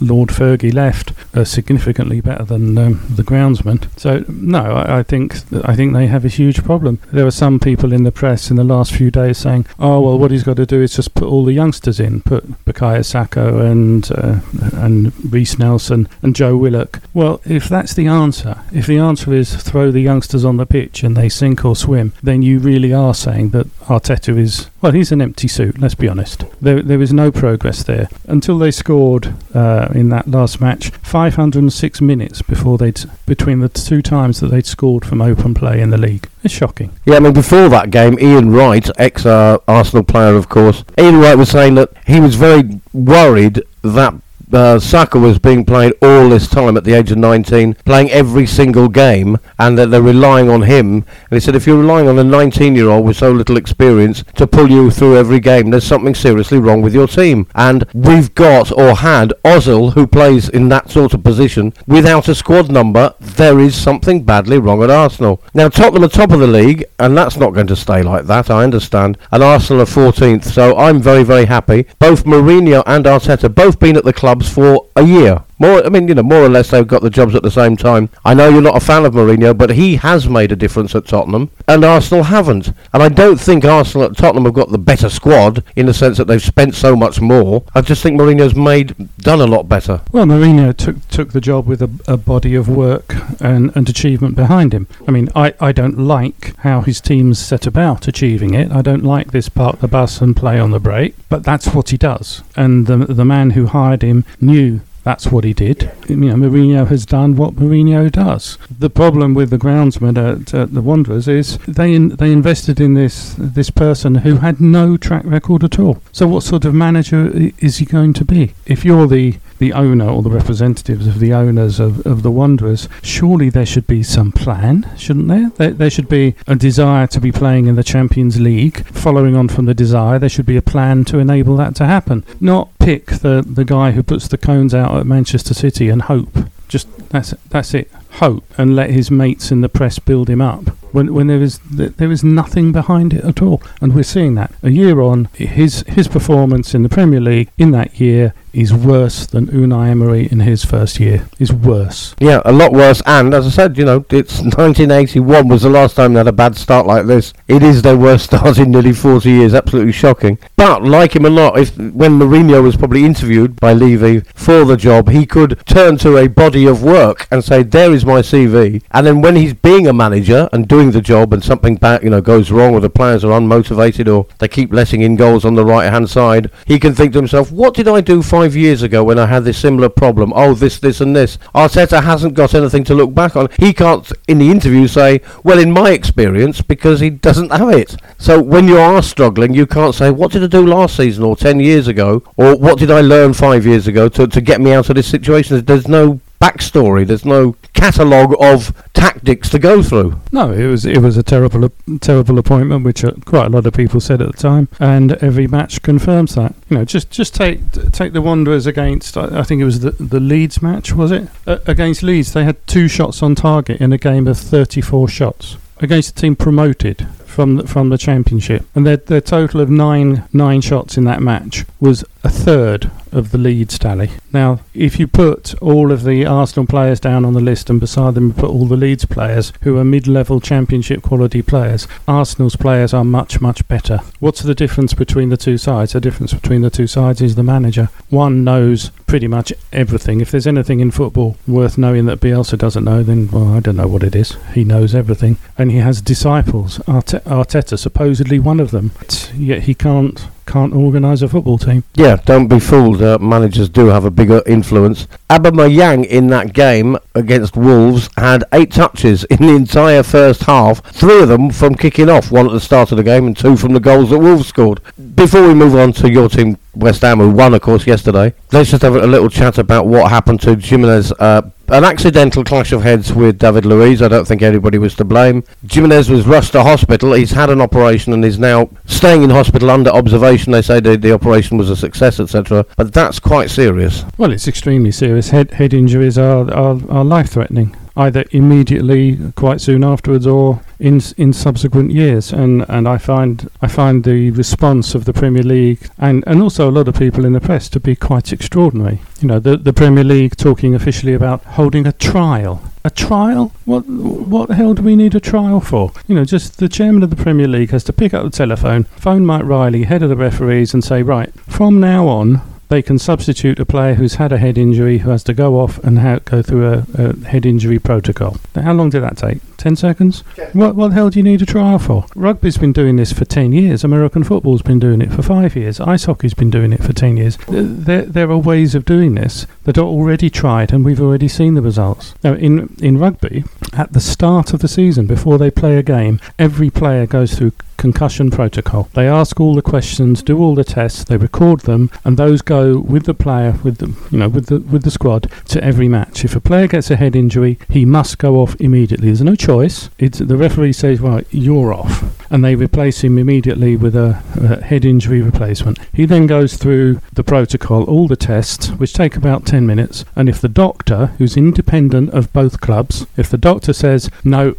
[0.00, 3.88] Lord Fergie left are significantly better than um, the groundsman.
[3.98, 6.98] So no, I, I think I think they have a huge problem.
[7.12, 10.18] There were some people in the press in the last few days saying, "Oh well,
[10.18, 13.58] what he's got to do is just put all the youngsters in, put Bukayo Saka
[13.58, 14.40] and uh,
[14.72, 19.54] and Reiss Nelson and Joe Willock." Well, if that's the answer, if the answer is
[19.56, 23.14] throw the youngsters on the pitch and they sink or swim, then you really are
[23.14, 25.78] saying that Arteta is well, he's an empty suit.
[25.78, 26.44] Let's be honest.
[26.60, 30.90] There, there was no progress there until they scored uh, in that last match.
[30.90, 35.90] 506 minutes before they'd between the two times that they'd scored from open play in
[35.90, 36.28] the league.
[36.42, 36.92] It's shocking.
[37.04, 41.36] Yeah, I mean, before that game, Ian Wright, ex Arsenal player, of course, Ian Wright
[41.36, 44.14] was saying that he was very worried that
[44.52, 48.46] uh, Saka was being played all this time at the age of 19, playing every
[48.46, 50.96] single game, and that they're relying on him.
[50.96, 54.70] And he said, if you're relying on a 19-year-old with so little experience to pull
[54.70, 57.46] you through every game, there's something seriously wrong with your team.
[57.54, 62.34] And we've got or had Ozil, who plays in that sort of position, without a
[62.34, 63.14] squad number.
[63.20, 65.42] There is something badly wrong at Arsenal.
[65.54, 68.50] Now Tottenham are top of the league, and that's not going to stay like that.
[68.50, 69.18] I understand.
[69.32, 71.86] And Arsenal are 14th, so I'm very, very happy.
[71.98, 75.42] Both Mourinho and Arteta both been at the club for a year.
[75.58, 77.76] More, I mean, you know, more or less they've got the jobs at the same
[77.76, 78.10] time.
[78.24, 81.06] I know you're not a fan of Mourinho, but he has made a difference at
[81.06, 82.68] Tottenham, and Arsenal haven't.
[82.92, 86.18] And I don't think Arsenal at Tottenham have got the better squad in the sense
[86.18, 87.64] that they've spent so much more.
[87.74, 90.02] I just think Mourinho's made done a lot better.
[90.12, 94.36] Well, Mourinho took took the job with a, a body of work and, and achievement
[94.36, 94.86] behind him.
[95.08, 98.70] I mean, I, I don't like how his teams set about achieving it.
[98.70, 101.90] I don't like this park the bus and play on the break, but that's what
[101.90, 102.42] he does.
[102.56, 105.92] And the the man who hired him knew that's what he did.
[106.08, 108.58] You know, Mourinho has done what Mourinho does.
[108.76, 112.94] The problem with the groundsman at, at the Wanderers is they in, they invested in
[112.94, 116.02] this this person who had no track record at all.
[116.10, 118.54] So what sort of manager is he going to be?
[118.66, 122.88] If you're the the owner or the representatives of the owners of, of the Wanderers,
[123.02, 125.50] surely there should be some plan, shouldn't there?
[125.56, 125.70] there?
[125.72, 128.86] There should be a desire to be playing in the Champions League.
[128.86, 132.24] Following on from the desire, there should be a plan to enable that to happen.
[132.40, 136.36] Not pick the, the guy who puts the cones out at Manchester City and hope.
[136.68, 137.90] Just that's that's it.
[138.14, 141.60] Hope and let his mates in the press build him up when when there is
[141.68, 145.28] there is nothing behind it at all, and we're seeing that a year on.
[145.34, 150.28] His his performance in the Premier League in that year is worse than Unai Emery
[150.30, 151.28] in his first year.
[151.38, 152.14] Is worse.
[152.18, 153.02] Yeah, a lot worse.
[153.06, 156.32] And as I said, you know, it's 1981 was the last time they had a
[156.32, 157.34] bad start like this.
[157.48, 159.54] It is their worst start in nearly 40 years.
[159.54, 160.38] Absolutely shocking.
[160.56, 164.76] But like him a lot, if when Mourinho was probably interviewed by Levy for the
[164.76, 168.82] job, he could turn to a body of work and say, "There is my CV."
[168.90, 172.10] And then when he's being a manager and doing the job, and something back, you
[172.10, 175.54] know, goes wrong, or the players are unmotivated, or they keep letting in goals on
[175.54, 178.22] the right hand side, he can think to himself, "What did I do
[178.54, 180.32] years ago when I had this similar problem?
[180.36, 183.48] Oh, this, this, and this." Arteta hasn't got anything to look back on.
[183.58, 187.96] He can't, in the interview, say, "Well, in my experience," because he doesn't have it.
[188.18, 191.34] So when you are struggling, you can't say, "What did I do last season or
[191.34, 194.72] ten years ago?" or "What did I learn five years ago to to get me
[194.72, 197.06] out of this situation?" There's no backstory.
[197.06, 200.20] There's no catalogue of tactics to go through.
[200.32, 201.70] No, it was it was a terrible
[202.00, 205.46] terrible appointment, which uh, quite a lot of people said at the time, and every
[205.46, 206.54] match confirms that.
[206.68, 207.60] You know, just just take
[207.92, 209.16] take the Wanderers against.
[209.16, 211.28] I, think it was the the Leeds match, was it?
[211.46, 215.56] Uh, against Leeds, they had two shots on target in a game of 34 shots
[215.78, 220.24] against a team promoted from the, from the championship, and their their total of nine
[220.32, 224.10] nine shots in that match was a third of the Leeds tally.
[224.32, 228.14] Now, if you put all of the Arsenal players down on the list and beside
[228.14, 233.04] them put all the Leeds players who are mid-level championship quality players, Arsenal's players are
[233.04, 234.00] much, much better.
[234.18, 235.92] What's the difference between the two sides?
[235.92, 237.90] The difference between the two sides is the manager.
[238.10, 240.20] One knows pretty much everything.
[240.20, 243.76] If there's anything in football worth knowing that Bielsa doesn't know, then, well, I don't
[243.76, 244.36] know what it is.
[244.52, 245.38] He knows everything.
[245.56, 246.78] And he has disciples.
[246.88, 248.90] Arteta, supposedly one of them.
[249.32, 251.84] Yet he can't can't organise a football team.
[251.94, 253.02] Yeah, don't be fooled.
[253.02, 255.06] Uh, managers do have a bigger influence.
[255.28, 260.84] Aubameyang in that game against Wolves had eight touches in the entire first half.
[260.94, 263.56] Three of them from kicking off, one at the start of the game and two
[263.56, 264.80] from the goals that Wolves scored.
[265.14, 268.70] Before we move on to your team, West Ham, who won, of course, yesterday, let's
[268.70, 271.12] just have a little chat about what happened to Jimenez.
[271.12, 274.00] Uh, an accidental clash of heads with David Luiz.
[274.00, 275.42] I don't think anybody was to blame.
[275.68, 277.12] Jimenez was rushed to hospital.
[277.12, 280.52] He's had an operation and is now staying in hospital under observation.
[280.52, 282.64] They say the, the operation was a success, etc.
[282.76, 284.04] But that's quite serious.
[284.16, 285.30] Well, it's extremely serious.
[285.30, 291.00] Head head injuries are are, are life threatening either immediately, quite soon afterwards, or in
[291.16, 292.32] in subsequent years.
[292.32, 296.68] And, and I find I find the response of the Premier League and, and also
[296.68, 299.00] a lot of people in the press to be quite extraordinary.
[299.20, 302.62] You know, the the Premier League talking officially about holding a trial.
[302.84, 303.52] A trial?
[303.64, 305.92] What what the hell do we need a trial for?
[306.06, 308.84] You know, just the chairman of the Premier League has to pick up the telephone,
[308.84, 312.98] phone Mike Riley, head of the referees, and say, right, from now on, they can
[312.98, 316.20] substitute a player who's had a head injury who has to go off and ha-
[316.24, 318.36] go through a, a head injury protocol.
[318.54, 319.38] Now, how long did that take?
[319.56, 320.20] 10 seconds?
[320.52, 322.06] What, what the hell do you need a trial for?
[322.14, 323.84] Rugby's been doing this for 10 years.
[323.84, 325.80] American football's been doing it for 5 years.
[325.80, 327.38] Ice hockey's been doing it for 10 years.
[327.48, 331.28] Uh, there, there are ways of doing this that are already tried and we've already
[331.28, 332.14] seen the results.
[332.22, 336.20] Now, in, in rugby, at the start of the season, before they play a game,
[336.38, 338.88] every player goes through concussion protocol.
[338.94, 342.78] They ask all the questions, do all the tests, they record them, and those go
[342.78, 346.24] with the player, with the you know, with the with the squad to every match.
[346.24, 349.08] If a player gets a head injury, he must go off immediately.
[349.08, 349.90] There's no choice.
[349.98, 354.64] It's the referee says, right, you're off, and they replace him immediately with a, a
[354.64, 355.78] head injury replacement.
[355.92, 360.28] He then goes through the protocol, all the tests, which take about ten minutes, and
[360.28, 364.54] if the doctor, who's independent of both clubs, if the doctor says no,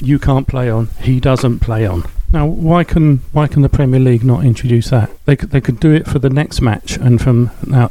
[0.00, 2.02] you can't play on, he doesn't play on.
[2.32, 5.10] Now, why can why can the Premier League not introduce that?
[5.26, 7.88] They could, they could do it for the next match and from now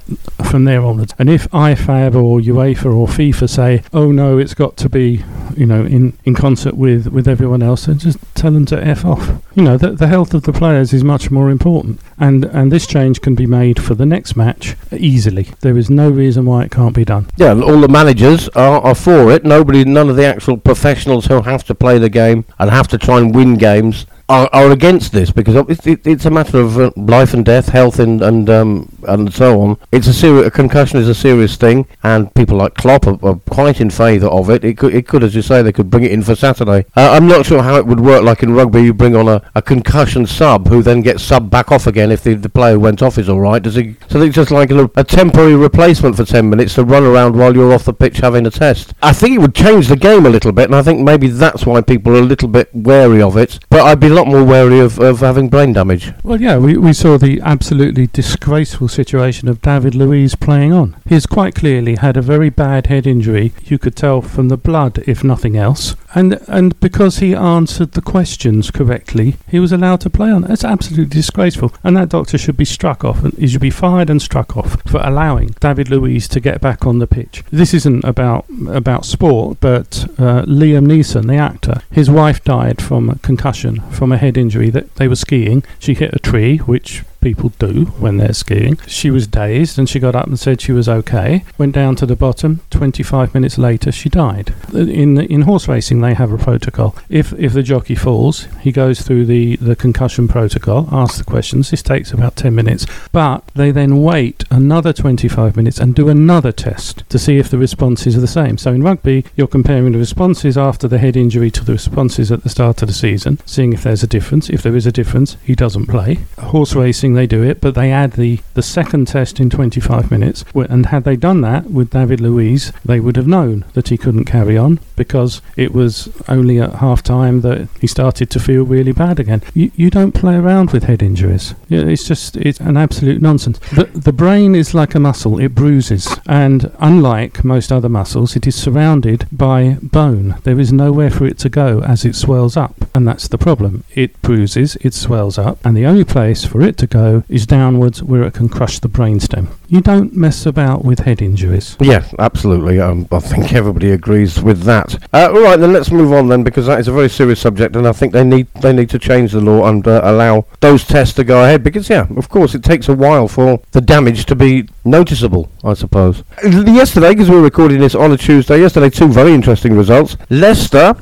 [0.49, 1.13] from there onwards.
[1.19, 5.23] And if IFAB or UEFA or FIFA say, "Oh no, it's got to be,"
[5.55, 9.05] you know, in, in concert with, with everyone else, then just tell them to f
[9.05, 9.29] off.
[9.55, 12.87] You know, the, the health of the players is much more important, and and this
[12.87, 15.49] change can be made for the next match easily.
[15.61, 17.27] There is no reason why it can't be done.
[17.37, 19.45] Yeah, all the managers are, are for it.
[19.45, 22.97] Nobody, none of the actual professionals who have to play the game and have to
[22.97, 26.79] try and win games are, are against this because it's, it, it's a matter of
[26.79, 29.77] uh, life and death, health and and um, and so on.
[29.91, 30.47] It's a serious.
[30.47, 34.27] A concussion is a serious thing, and people like Klopp are, are quite in favour
[34.27, 34.63] of it.
[34.63, 36.85] It could, it could, as you say, they could bring it in for Saturday.
[36.95, 38.23] Uh, I'm not sure how it would work.
[38.23, 41.71] Like in rugby, you bring on a, a concussion sub who then gets sub back
[41.71, 43.61] off again if the, the player who went off is all right.
[43.61, 43.97] Does he?
[44.09, 47.53] So it's just like a, a temporary replacement for ten minutes to run around while
[47.53, 48.93] you're off the pitch having a test.
[49.01, 51.65] I think it would change the game a little bit, and I think maybe that's
[51.65, 53.59] why people are a little bit wary of it.
[53.69, 56.13] But I'd be lot more wary of, of having brain damage.
[56.23, 60.95] Well, yeah, we, we saw the absolutely disgraceful situation of David Luiz playing on.
[61.07, 63.51] He's quite clearly had a very bad head injury.
[63.63, 65.95] You could tell from the blood, if nothing else.
[66.13, 70.41] And and because he answered the questions correctly, he was allowed to play on.
[70.41, 71.73] That's absolutely disgraceful.
[71.83, 73.23] And that doctor should be struck off.
[73.23, 76.85] And he should be fired and struck off for allowing David Luiz to get back
[76.85, 77.43] on the pitch.
[77.49, 83.17] This isn't about about sport, but uh, Liam Neeson, the actor, his wife died from
[83.19, 85.63] concussion from a head injury that they were skiing.
[85.79, 88.77] She hit a tree, which people do when they're skiing.
[88.87, 91.45] She was dazed and she got up and said she was okay.
[91.57, 92.61] Went down to the bottom.
[92.69, 94.53] 25 minutes later, she died.
[94.73, 96.95] In in horse racing, they have a protocol.
[97.09, 101.69] If if the jockey falls, he goes through the, the concussion protocol, asks the questions.
[101.69, 102.85] This takes about 10 minutes.
[103.11, 107.57] But they then wait another 25 minutes and do another test to see if the
[107.57, 108.57] responses are the same.
[108.57, 112.43] So in rugby, you're comparing the responses after the head injury to the responses at
[112.43, 114.49] the start of the season, seeing if there's a difference.
[114.49, 116.19] If there is a difference, he doesn't play.
[116.37, 120.43] Horse racing, they do it, but they add the, the second test in 25 minutes.
[120.53, 124.25] And had they done that with David Luiz, they would have known that he couldn't
[124.25, 128.91] carry on because it was only at half time that he started to feel really
[128.91, 129.41] bad again.
[129.53, 131.55] You, you don't play around with head injuries.
[131.69, 133.59] It's just it's an absolute nonsense.
[133.59, 136.07] The, the brain is like a muscle, it bruises.
[136.27, 140.35] And unlike most other muscles, it is surrounded by bone.
[140.43, 142.75] There is nowhere for it to go as it swells up.
[142.93, 143.83] And that's the problem.
[143.95, 148.01] It bruises, it swells up, and the only place for it to go is downwards
[148.03, 149.47] where it can crush the brainstem.
[149.67, 151.77] You don't mess about with head injuries.
[151.79, 152.79] Yeah, absolutely.
[152.79, 154.95] Um, I think everybody agrees with that.
[155.13, 157.75] Uh, all right, then let's move on then, because that is a very serious subject,
[157.75, 160.83] and I think they need they need to change the law and uh, allow those
[160.83, 161.63] tests to go ahead.
[161.63, 165.49] Because yeah, of course, it takes a while for the damage to be noticeable.
[165.63, 166.23] I suppose.
[166.43, 170.17] Yesterday, because we were recording this on a Tuesday, yesterday two very interesting results.
[170.29, 170.95] Leicester.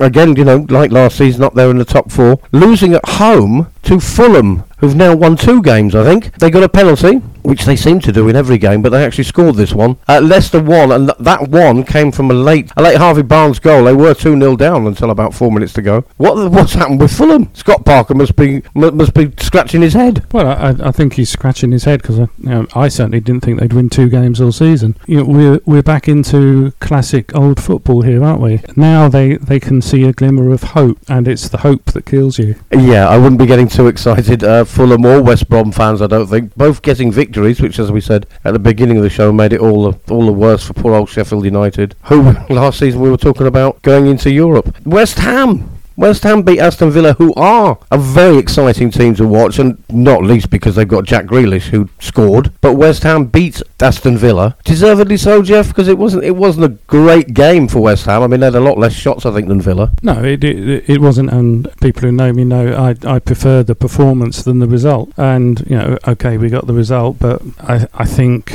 [0.00, 3.70] Again, you know, like last season, up there in the top four, losing at home
[3.84, 6.36] to Fulham, who've now won two games, I think.
[6.38, 9.24] They got a penalty, which they seem to do in every game, but they actually
[9.24, 9.96] scored this one.
[10.08, 13.58] Uh, Leicester won, and th- that one came from a late, a late Harvey Barnes
[13.58, 13.84] goal.
[13.84, 16.04] They were two 0 down until about four minutes to go.
[16.16, 17.50] What what's happened with Fulham?
[17.54, 20.24] Scott Parker must be mu- must be scratching his head.
[20.32, 23.42] Well, I, I think he's scratching his head because I, you know, I certainly didn't
[23.44, 24.96] think they'd win two games all season.
[25.06, 28.60] You know, we're we're back into classic old football here, aren't we?
[28.76, 32.38] Now they, they can see a glimmer of hope, and it's the hope that kills
[32.38, 32.54] you.
[32.72, 34.42] Yeah, I wouldn't be getting too excited.
[34.42, 38.26] Uh, Fulham or West Brom fans, I don't think, both getting which, as we said
[38.44, 40.94] at the beginning of the show, made it all the, all the worse for poor
[40.94, 44.74] old Sheffield United, who last season we were talking about going into Europe.
[44.84, 49.58] West Ham West Ham beat Aston Villa, who are a very exciting team to watch,
[49.58, 52.52] and not least because they've got Jack Grealish who scored.
[52.60, 56.76] But West Ham beat Aston Villa, deservedly so, Jeff, because it wasn't it wasn't a
[56.86, 58.22] great game for West Ham.
[58.22, 59.92] I mean, they had a lot less shots, I think, than Villa.
[60.02, 63.74] No, it it, it wasn't, and people who know me know I I prefer the
[63.74, 65.12] performance than the result.
[65.16, 68.52] And you know, okay, we got the result, but I I think,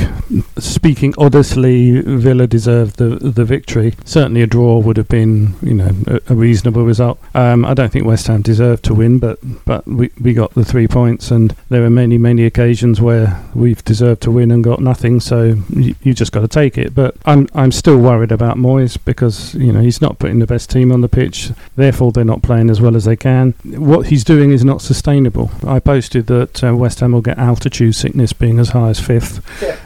[0.58, 3.94] speaking honestly, Villa deserved the the victory.
[4.04, 7.18] Certainly, a draw would have been you know a, a reasonable result.
[7.34, 10.64] Um, I don't think West Ham deserved to win, but but we we got the
[10.64, 14.80] three points, and there are many many occasions where we've deserved to win and got
[14.80, 15.20] nothing.
[15.20, 16.94] So you, you just got to take it.
[16.94, 20.70] But I'm I'm still worried about Moyes because you know he's not putting the best
[20.70, 21.50] team on the pitch.
[21.76, 23.52] Therefore, they're not playing as well as they can.
[23.64, 25.50] What he's doing is not sustainable.
[25.66, 29.40] I posted that uh, West Ham will get altitude sickness being as high as fifth,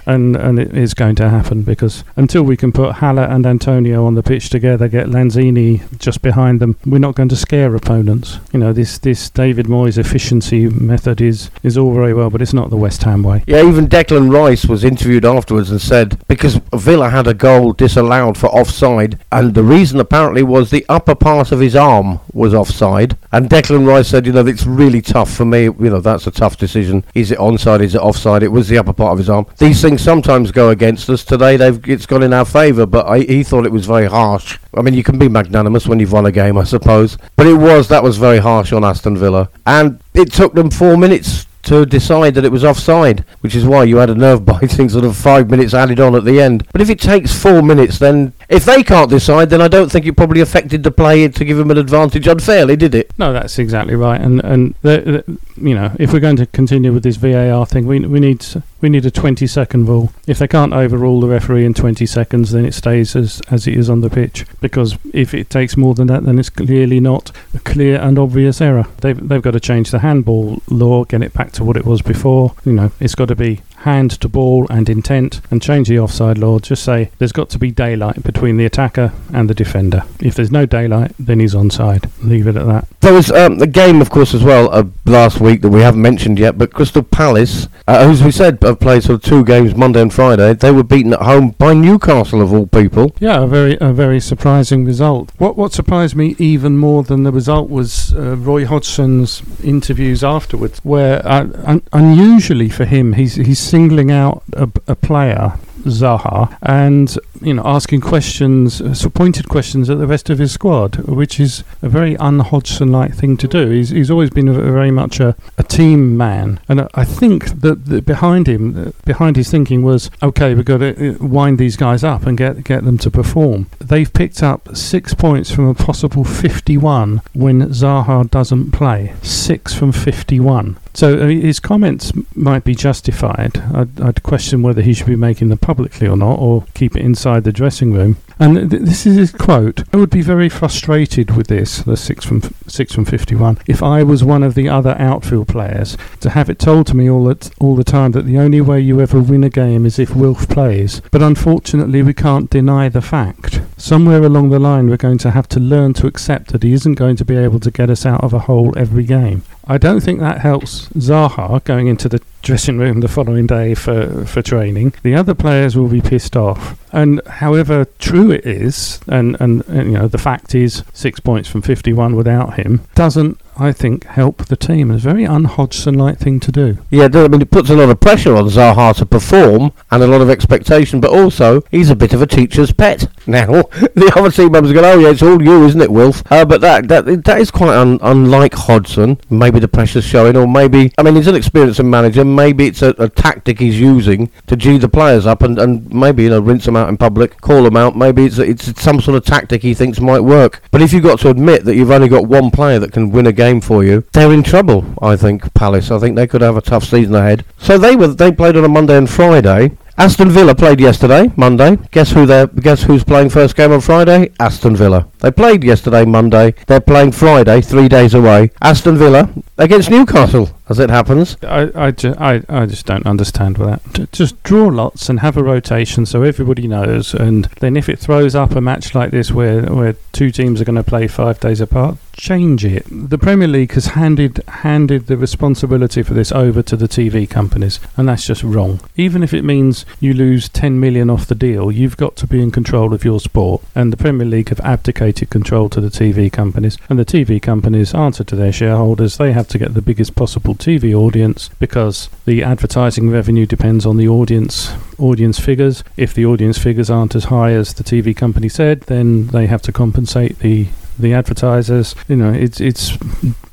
[0.07, 4.07] and and it is going to happen because until we can put Haller and Antonio
[4.07, 8.39] on the pitch together, get Lanzini just behind them, we're not going to scare opponents.
[8.53, 12.53] You know this this David Moyes efficiency method is is all very well, but it's
[12.53, 13.45] not the West Ham way.
[13.47, 18.39] Yeah, even Declan Rice was interviewed afterwards and said because Villa had a goal disallowed
[18.39, 23.16] for offside, and the reason apparently was the upper part of his arm was offside.
[23.32, 25.64] And Declan Rice said, you know, it's really tough for me.
[25.64, 27.05] You know, that's a tough decision.
[27.14, 27.82] Is it onside?
[27.82, 28.43] Is it offside?
[28.43, 29.47] It was the upper part of his arm.
[29.59, 31.24] These things sometimes go against us.
[31.24, 34.59] Today, they've it's gone in our favour, but I, he thought it was very harsh.
[34.77, 37.55] I mean, you can be magnanimous when you've won a game, I suppose, but it
[37.55, 41.87] was that was very harsh on Aston Villa, and it took them four minutes to
[41.87, 45.16] decide that it was offside, which is why you had a nerve biting sort of
[45.16, 46.66] five minutes added on at the end.
[46.72, 50.07] But if it takes four minutes, then if they can't decide, then I don't think
[50.07, 53.12] it probably affected the play to give them an advantage unfairly, did it?
[53.18, 54.20] No, that's exactly right.
[54.20, 57.86] And and the, the, you know, if we're going to continue with this VAR thing,
[57.86, 58.45] we we need
[58.80, 60.12] we need a 20 second rule.
[60.26, 63.74] If they can't overrule the referee in 20 seconds, then it stays as as it
[63.74, 64.47] is on the pitch.
[64.61, 68.61] Because if it takes more than that, then it's clearly not a clear and obvious
[68.61, 68.86] error.
[69.01, 72.03] They've they've got to change the handball law, get it back to what it was
[72.03, 72.55] before.
[72.64, 76.38] You know, it's got to be hand to ball and intent and change the offside
[76.38, 76.59] law.
[76.59, 80.03] Just say there's got to be daylight between the attacker and the defender.
[80.20, 82.11] If there's no daylight, then he's onside.
[82.20, 82.87] Leave it at that.
[83.01, 86.03] There was um, a game, of course, as well uh, last week that we haven't
[86.03, 89.74] mentioned yet, but Crystal Palace, uh, as we said, have played sort of two games
[89.76, 90.53] Monday and Friday.
[90.53, 93.14] They were beaten at home by Newcastle, of all people.
[93.20, 95.30] Yeah, a very a very surprising result.
[95.39, 100.80] What what surprised me even more than the result was uh, Roy Hodgson's interviews afterwards,
[100.82, 107.16] where uh, un- unusually for him, he's he's singling out a, a player Zaha and
[107.41, 111.39] you know asking questions, uh, so pointed questions at the rest of his squad, which
[111.41, 113.70] is a very un-Hodgson-like thing to do.
[113.70, 118.05] He's he's always been a, very much a, a team man, and I- think that,
[118.05, 122.03] behind him, uh, behind his thinking was, okay, we've got to uh, wind these guys
[122.03, 123.66] up and get get them to perform.
[123.78, 129.14] They've picked up six points from a possible 51 when Zaha doesn't play.
[129.22, 130.76] Six from 51.
[130.95, 133.59] So his comments might be justified.
[133.74, 137.05] I'd, I'd question whether he should be making them publicly or not, or keep it
[137.05, 138.16] inside the dressing room.
[138.39, 139.83] And th- this is his quote.
[139.93, 144.03] I would be very frustrated with this, the six from six from fifty-one, if I
[144.03, 147.51] was one of the other outfield players to have it told to me all that
[147.61, 150.49] all the time that the only way you ever win a game is if Wilf
[150.49, 151.01] plays.
[151.11, 153.61] But unfortunately, we can't deny the fact.
[153.77, 156.95] Somewhere along the line, we're going to have to learn to accept that he isn't
[156.95, 159.43] going to be able to get us out of a hole every game.
[159.66, 164.24] I don't think that helps Zaha going into the dressing room the following day for,
[164.26, 164.92] for training.
[165.02, 166.78] The other players will be pissed off.
[166.95, 171.49] And however true it is, and, and, and you know the fact is six points
[171.49, 174.92] from 51 without him doesn't, I think, help the team.
[174.92, 176.78] It's a very un-Hodgson-like thing to do.
[176.90, 180.07] Yeah, I mean, it puts a lot of pressure on Zaha to perform and a
[180.07, 183.47] lot of expectation, but also he's a bit of a teacher's pet now.
[183.72, 186.61] the other team members go, "Oh yeah, it's all you, isn't it, Wilf?" Uh, but
[186.61, 189.18] that that that is quite un, unlike Hodgson.
[189.30, 192.24] Maybe the pressure's showing, or maybe I mean he's an experienced manager.
[192.24, 196.24] Maybe it's a, a tactic he's using to g the players up and, and maybe
[196.24, 197.97] you know rinse them out in public, call them out.
[197.97, 200.62] Maybe it's it's some sort of tactic he thinks might work.
[200.70, 203.26] But if you've got to admit that you've only got one player that can win
[203.26, 204.85] a game for you, they're in trouble.
[205.01, 205.91] I think Palace.
[205.91, 207.45] I think they could have a tough season ahead.
[207.59, 209.76] So they were they played on a Monday and Friday.
[209.97, 211.76] Aston Villa played yesterday, Monday.
[211.93, 214.32] Guess who they guess who's playing first game on Friday?
[214.41, 215.07] Aston Villa.
[215.25, 216.53] They played yesterday, Monday.
[216.66, 218.51] They're playing Friday, three days away.
[218.61, 221.39] Aston Villa against Newcastle, as it happens.
[221.43, 223.81] I, I, ju- I, I just don't understand that.
[223.95, 227.14] J- Just draw lots and have a rotation so everybody knows.
[227.14, 230.66] And then if it throws up a match like this where, where two teams are
[230.66, 232.85] going to play five days apart, change it.
[232.91, 237.81] The Premier League has handed handed the responsibility for this over to the TV companies,
[237.97, 238.81] and that's just wrong.
[238.95, 242.43] Even if it means you lose 10 million off the deal, you've got to be
[242.43, 243.62] in control of your sport.
[243.75, 247.40] And the Premier League have abdicated delegated control to the TV companies, and the TV
[247.40, 249.16] companies answer to their shareholders.
[249.16, 253.96] They have to get the biggest possible TV audience because the advertising revenue depends on
[253.96, 255.84] the audience audience figures.
[255.96, 259.62] If the audience figures aren't as high as the TV company said, then they have
[259.62, 260.66] to compensate the
[260.98, 261.94] the advertisers.
[262.08, 262.98] You know, it's it's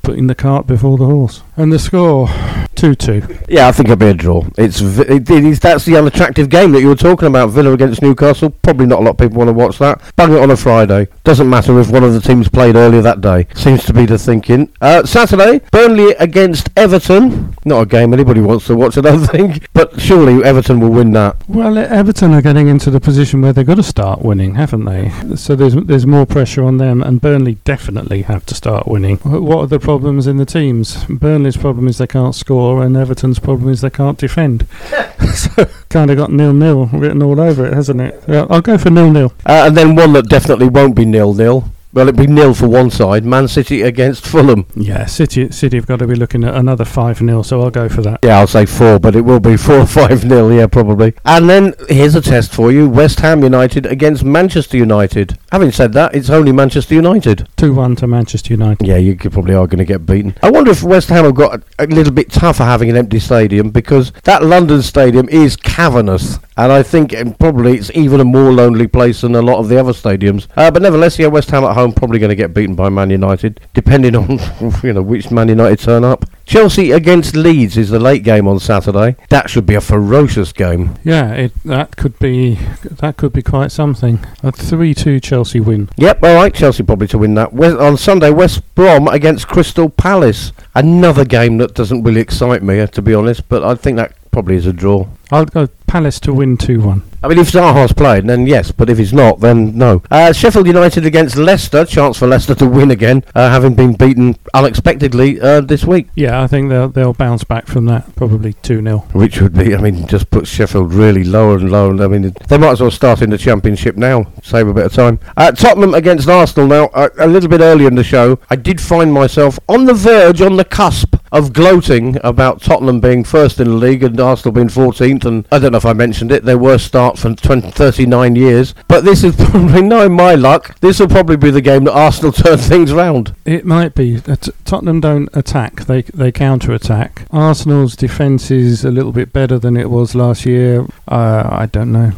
[0.02, 1.42] putting the cart before the horse.
[1.56, 2.28] And the score,
[2.74, 3.22] two two.
[3.48, 4.44] Yeah, I think it'll be a draw.
[4.56, 7.48] It's it, it is that's the unattractive game that you were talking about.
[7.50, 8.50] Villa against Newcastle.
[8.50, 10.00] Probably not a lot of people want to watch that.
[10.16, 11.08] Bang it on a Friday.
[11.24, 13.46] Doesn't matter if one of the teams played earlier that day.
[13.54, 14.72] Seems to be the thinking.
[14.80, 17.54] Uh, Saturday, Burnley against Everton.
[17.64, 18.96] Not a game anybody wants to watch.
[18.98, 19.68] I don't think.
[19.72, 21.36] But surely Everton will win that.
[21.48, 25.10] Well, Everton are getting into the position where they've got to start winning, haven't they?
[25.36, 29.18] So there's there's more pressure on them, and Burnley definitely have to start winning.
[29.18, 31.04] What are the problems in the teams?
[31.04, 34.66] Burnley's problem is they can't score, and Everton's problem is they can't defend.
[35.34, 38.24] so kind of got nil nil written all over it, hasn't it?
[38.26, 39.34] Yeah, I'll go for nil nil.
[39.44, 41.70] Uh, and then one that definitely won't be nil nil.
[41.94, 43.22] Well, it'll be nil for one side.
[43.24, 44.66] Man City against Fulham.
[44.74, 47.86] Yeah, City City have got to be looking at another five 0 so I'll go
[47.90, 48.20] for that.
[48.24, 50.50] Yeah, I'll say four, but it will be four or five nil.
[50.50, 51.12] Yeah, probably.
[51.26, 55.38] And then here's a test for you: West Ham United against Manchester United.
[55.50, 57.46] Having said that, it's only Manchester United.
[57.56, 58.86] Two one to Manchester United.
[58.86, 60.34] Yeah, you probably are going to get beaten.
[60.42, 63.18] I wonder if West Ham have got a, a little bit tougher having an empty
[63.18, 68.24] stadium because that London stadium is cavernous, and I think um, probably it's even a
[68.24, 70.46] more lonely place than a lot of the other stadiums.
[70.56, 73.10] Uh, but nevertheless, yeah, West Ham at home probably going to get beaten by Man
[73.10, 74.38] United, depending on
[74.84, 76.26] you know which Man United turn up.
[76.44, 79.16] Chelsea against Leeds is the late game on Saturday.
[79.30, 80.98] That should be a ferocious game.
[81.02, 84.24] Yeah, it that could be that could be quite something.
[84.42, 85.88] A three two Chelsea win.
[85.96, 87.52] Yep, I like Chelsea probably to win that.
[87.52, 90.52] West, on Sunday, West Brom against Crystal Palace.
[90.74, 94.14] Another game that doesn't really excite me, uh, to be honest, but I think that
[94.30, 95.08] probably is a draw.
[95.30, 97.02] I'll go Palace to win two one.
[97.22, 100.02] I mean, if Zaha's played, then yes, but if he's not, then no.
[100.10, 104.36] Uh, Sheffield United against Leicester, chance for Leicester to win again, uh, having been beaten
[104.54, 106.08] unexpectedly uh, this week.
[106.16, 108.16] Yeah, I think they'll they'll bounce back from that.
[108.16, 112.02] Probably two 0 Which would be, I mean, just puts Sheffield really lower and lower.
[112.02, 114.92] I mean, they might as well start in the Championship now, save a bit of
[114.92, 115.20] time.
[115.36, 116.90] Uh, Tottenham against Arsenal now.
[117.18, 120.56] A little bit earlier in the show, I did find myself on the verge, on
[120.56, 125.24] the cusp of gloating about Tottenham being first in the league and Arsenal being 14th.
[125.24, 128.74] And I don't know if I mentioned it, their worst start for 20, 39 years.
[128.88, 132.32] But this is probably, knowing my luck, this will probably be the game that Arsenal
[132.32, 133.34] turn things round.
[133.44, 134.18] It might be.
[134.26, 137.26] Uh, Tottenham don't attack; they they counter attack.
[137.30, 140.86] Arsenal's defence is a little bit better than it was last year.
[141.08, 142.12] Uh, I don't know.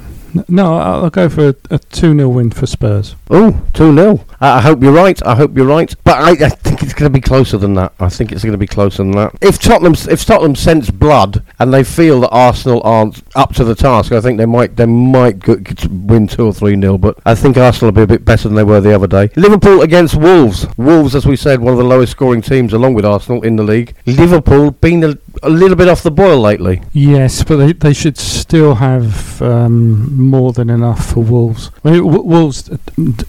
[0.48, 3.14] No, I'll go for a, a two 0 win for Spurs.
[3.30, 4.10] Oh, 2 0.
[4.12, 5.24] Uh, I hope you're right.
[5.24, 5.94] I hope you're right.
[6.04, 7.94] But I, I think it's going to be closer than that.
[8.00, 9.34] I think it's going to be closer than that.
[9.40, 13.74] If Tottenham, if Tottenham sense blood and they feel that Arsenal aren't up to the
[13.74, 15.56] task, I think they might they might go,
[15.88, 16.98] win 2 or 3 0.
[16.98, 19.30] But I think Arsenal will be a bit better than they were the other day.
[19.36, 20.66] Liverpool against Wolves.
[20.76, 23.62] Wolves, as we said, one of the lowest scoring teams along with Arsenal in the
[23.62, 23.94] league.
[24.06, 26.82] Liverpool been a, a little bit off the boil lately.
[26.92, 31.70] Yes, but they, they should still have um, more than enough for Wolves.
[31.84, 32.70] I mean, w- Wolves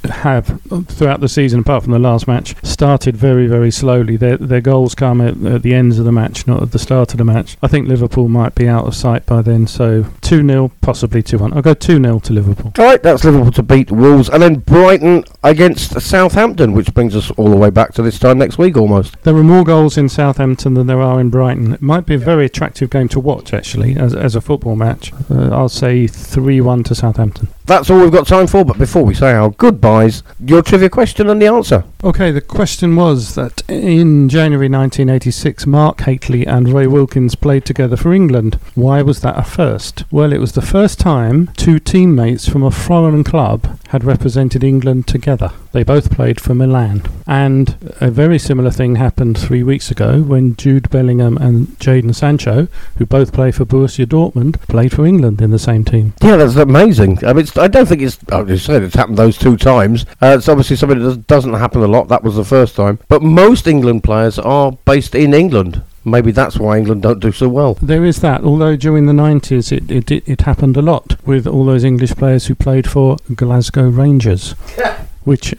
[0.06, 4.18] have throughout the season, apart from the last match, started very very slowly.
[4.18, 7.12] Their their goals come at, at the ends of the match, not at the start
[7.14, 7.58] of the match.
[7.62, 9.68] I think Liverpool might be out of sight by then.
[9.68, 11.54] So two 0 possibly two one.
[11.54, 12.74] I'll go two 0 to Liverpool.
[12.78, 17.32] All right, that's Liverpool to beat Wolves, and then Brighton against Southampton, which brings us
[17.32, 19.22] all the way back to this time next week almost.
[19.24, 21.74] There are more goals in Southampton than there are in Brighton.
[21.74, 25.14] It might be a very attractive game to watch, actually, as, as a football match.
[25.30, 27.48] Uh, I'll say 3 1 to Southampton.
[27.66, 31.30] That's all we've got time for, but before we say our goodbyes, your trivia question
[31.30, 31.84] and the answer.
[32.04, 37.98] Okay, the question was that in January 1986, Mark Hateley and Ray Wilkins played together
[37.98, 38.60] for England.
[38.76, 40.04] Why was that a first?
[40.12, 45.08] Well, it was the first time two teammates from a foreign club had represented England
[45.08, 45.52] together.
[45.72, 47.04] They both played for Milan.
[47.26, 52.68] And a very similar thing happened three weeks ago when Jude Bellingham and Jadon Sancho,
[52.98, 56.14] who both play for Borussia Dortmund, played for England in the same team.
[56.22, 57.26] Yeah, that's amazing.
[57.26, 58.18] I mean, it's, I don't think it's.
[58.32, 60.06] I just said it's happened those two times.
[60.22, 62.08] Uh, it's obviously something that does- doesn't happen a lot.
[62.08, 63.00] That was the first time.
[63.08, 65.82] But most England players are based in England.
[66.08, 67.78] Maybe that's why England don't do so well.
[67.82, 71.48] There is that, although during the 90s it, it, it, it happened a lot with
[71.48, 74.54] all those English players who played for Glasgow Rangers,
[75.26, 75.54] which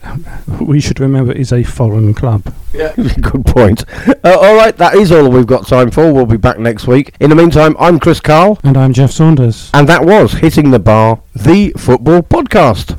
[0.60, 2.54] we should remember is a foreign club.
[2.72, 2.92] Yeah.
[3.20, 3.84] Good point.
[4.24, 6.12] Uh, all right, that is all we've got time for.
[6.12, 7.14] We'll be back next week.
[7.20, 9.70] In the meantime, I'm Chris Carl, And I'm Jeff Saunders.
[9.74, 12.94] and that was Hitting the Bar, the football podcast.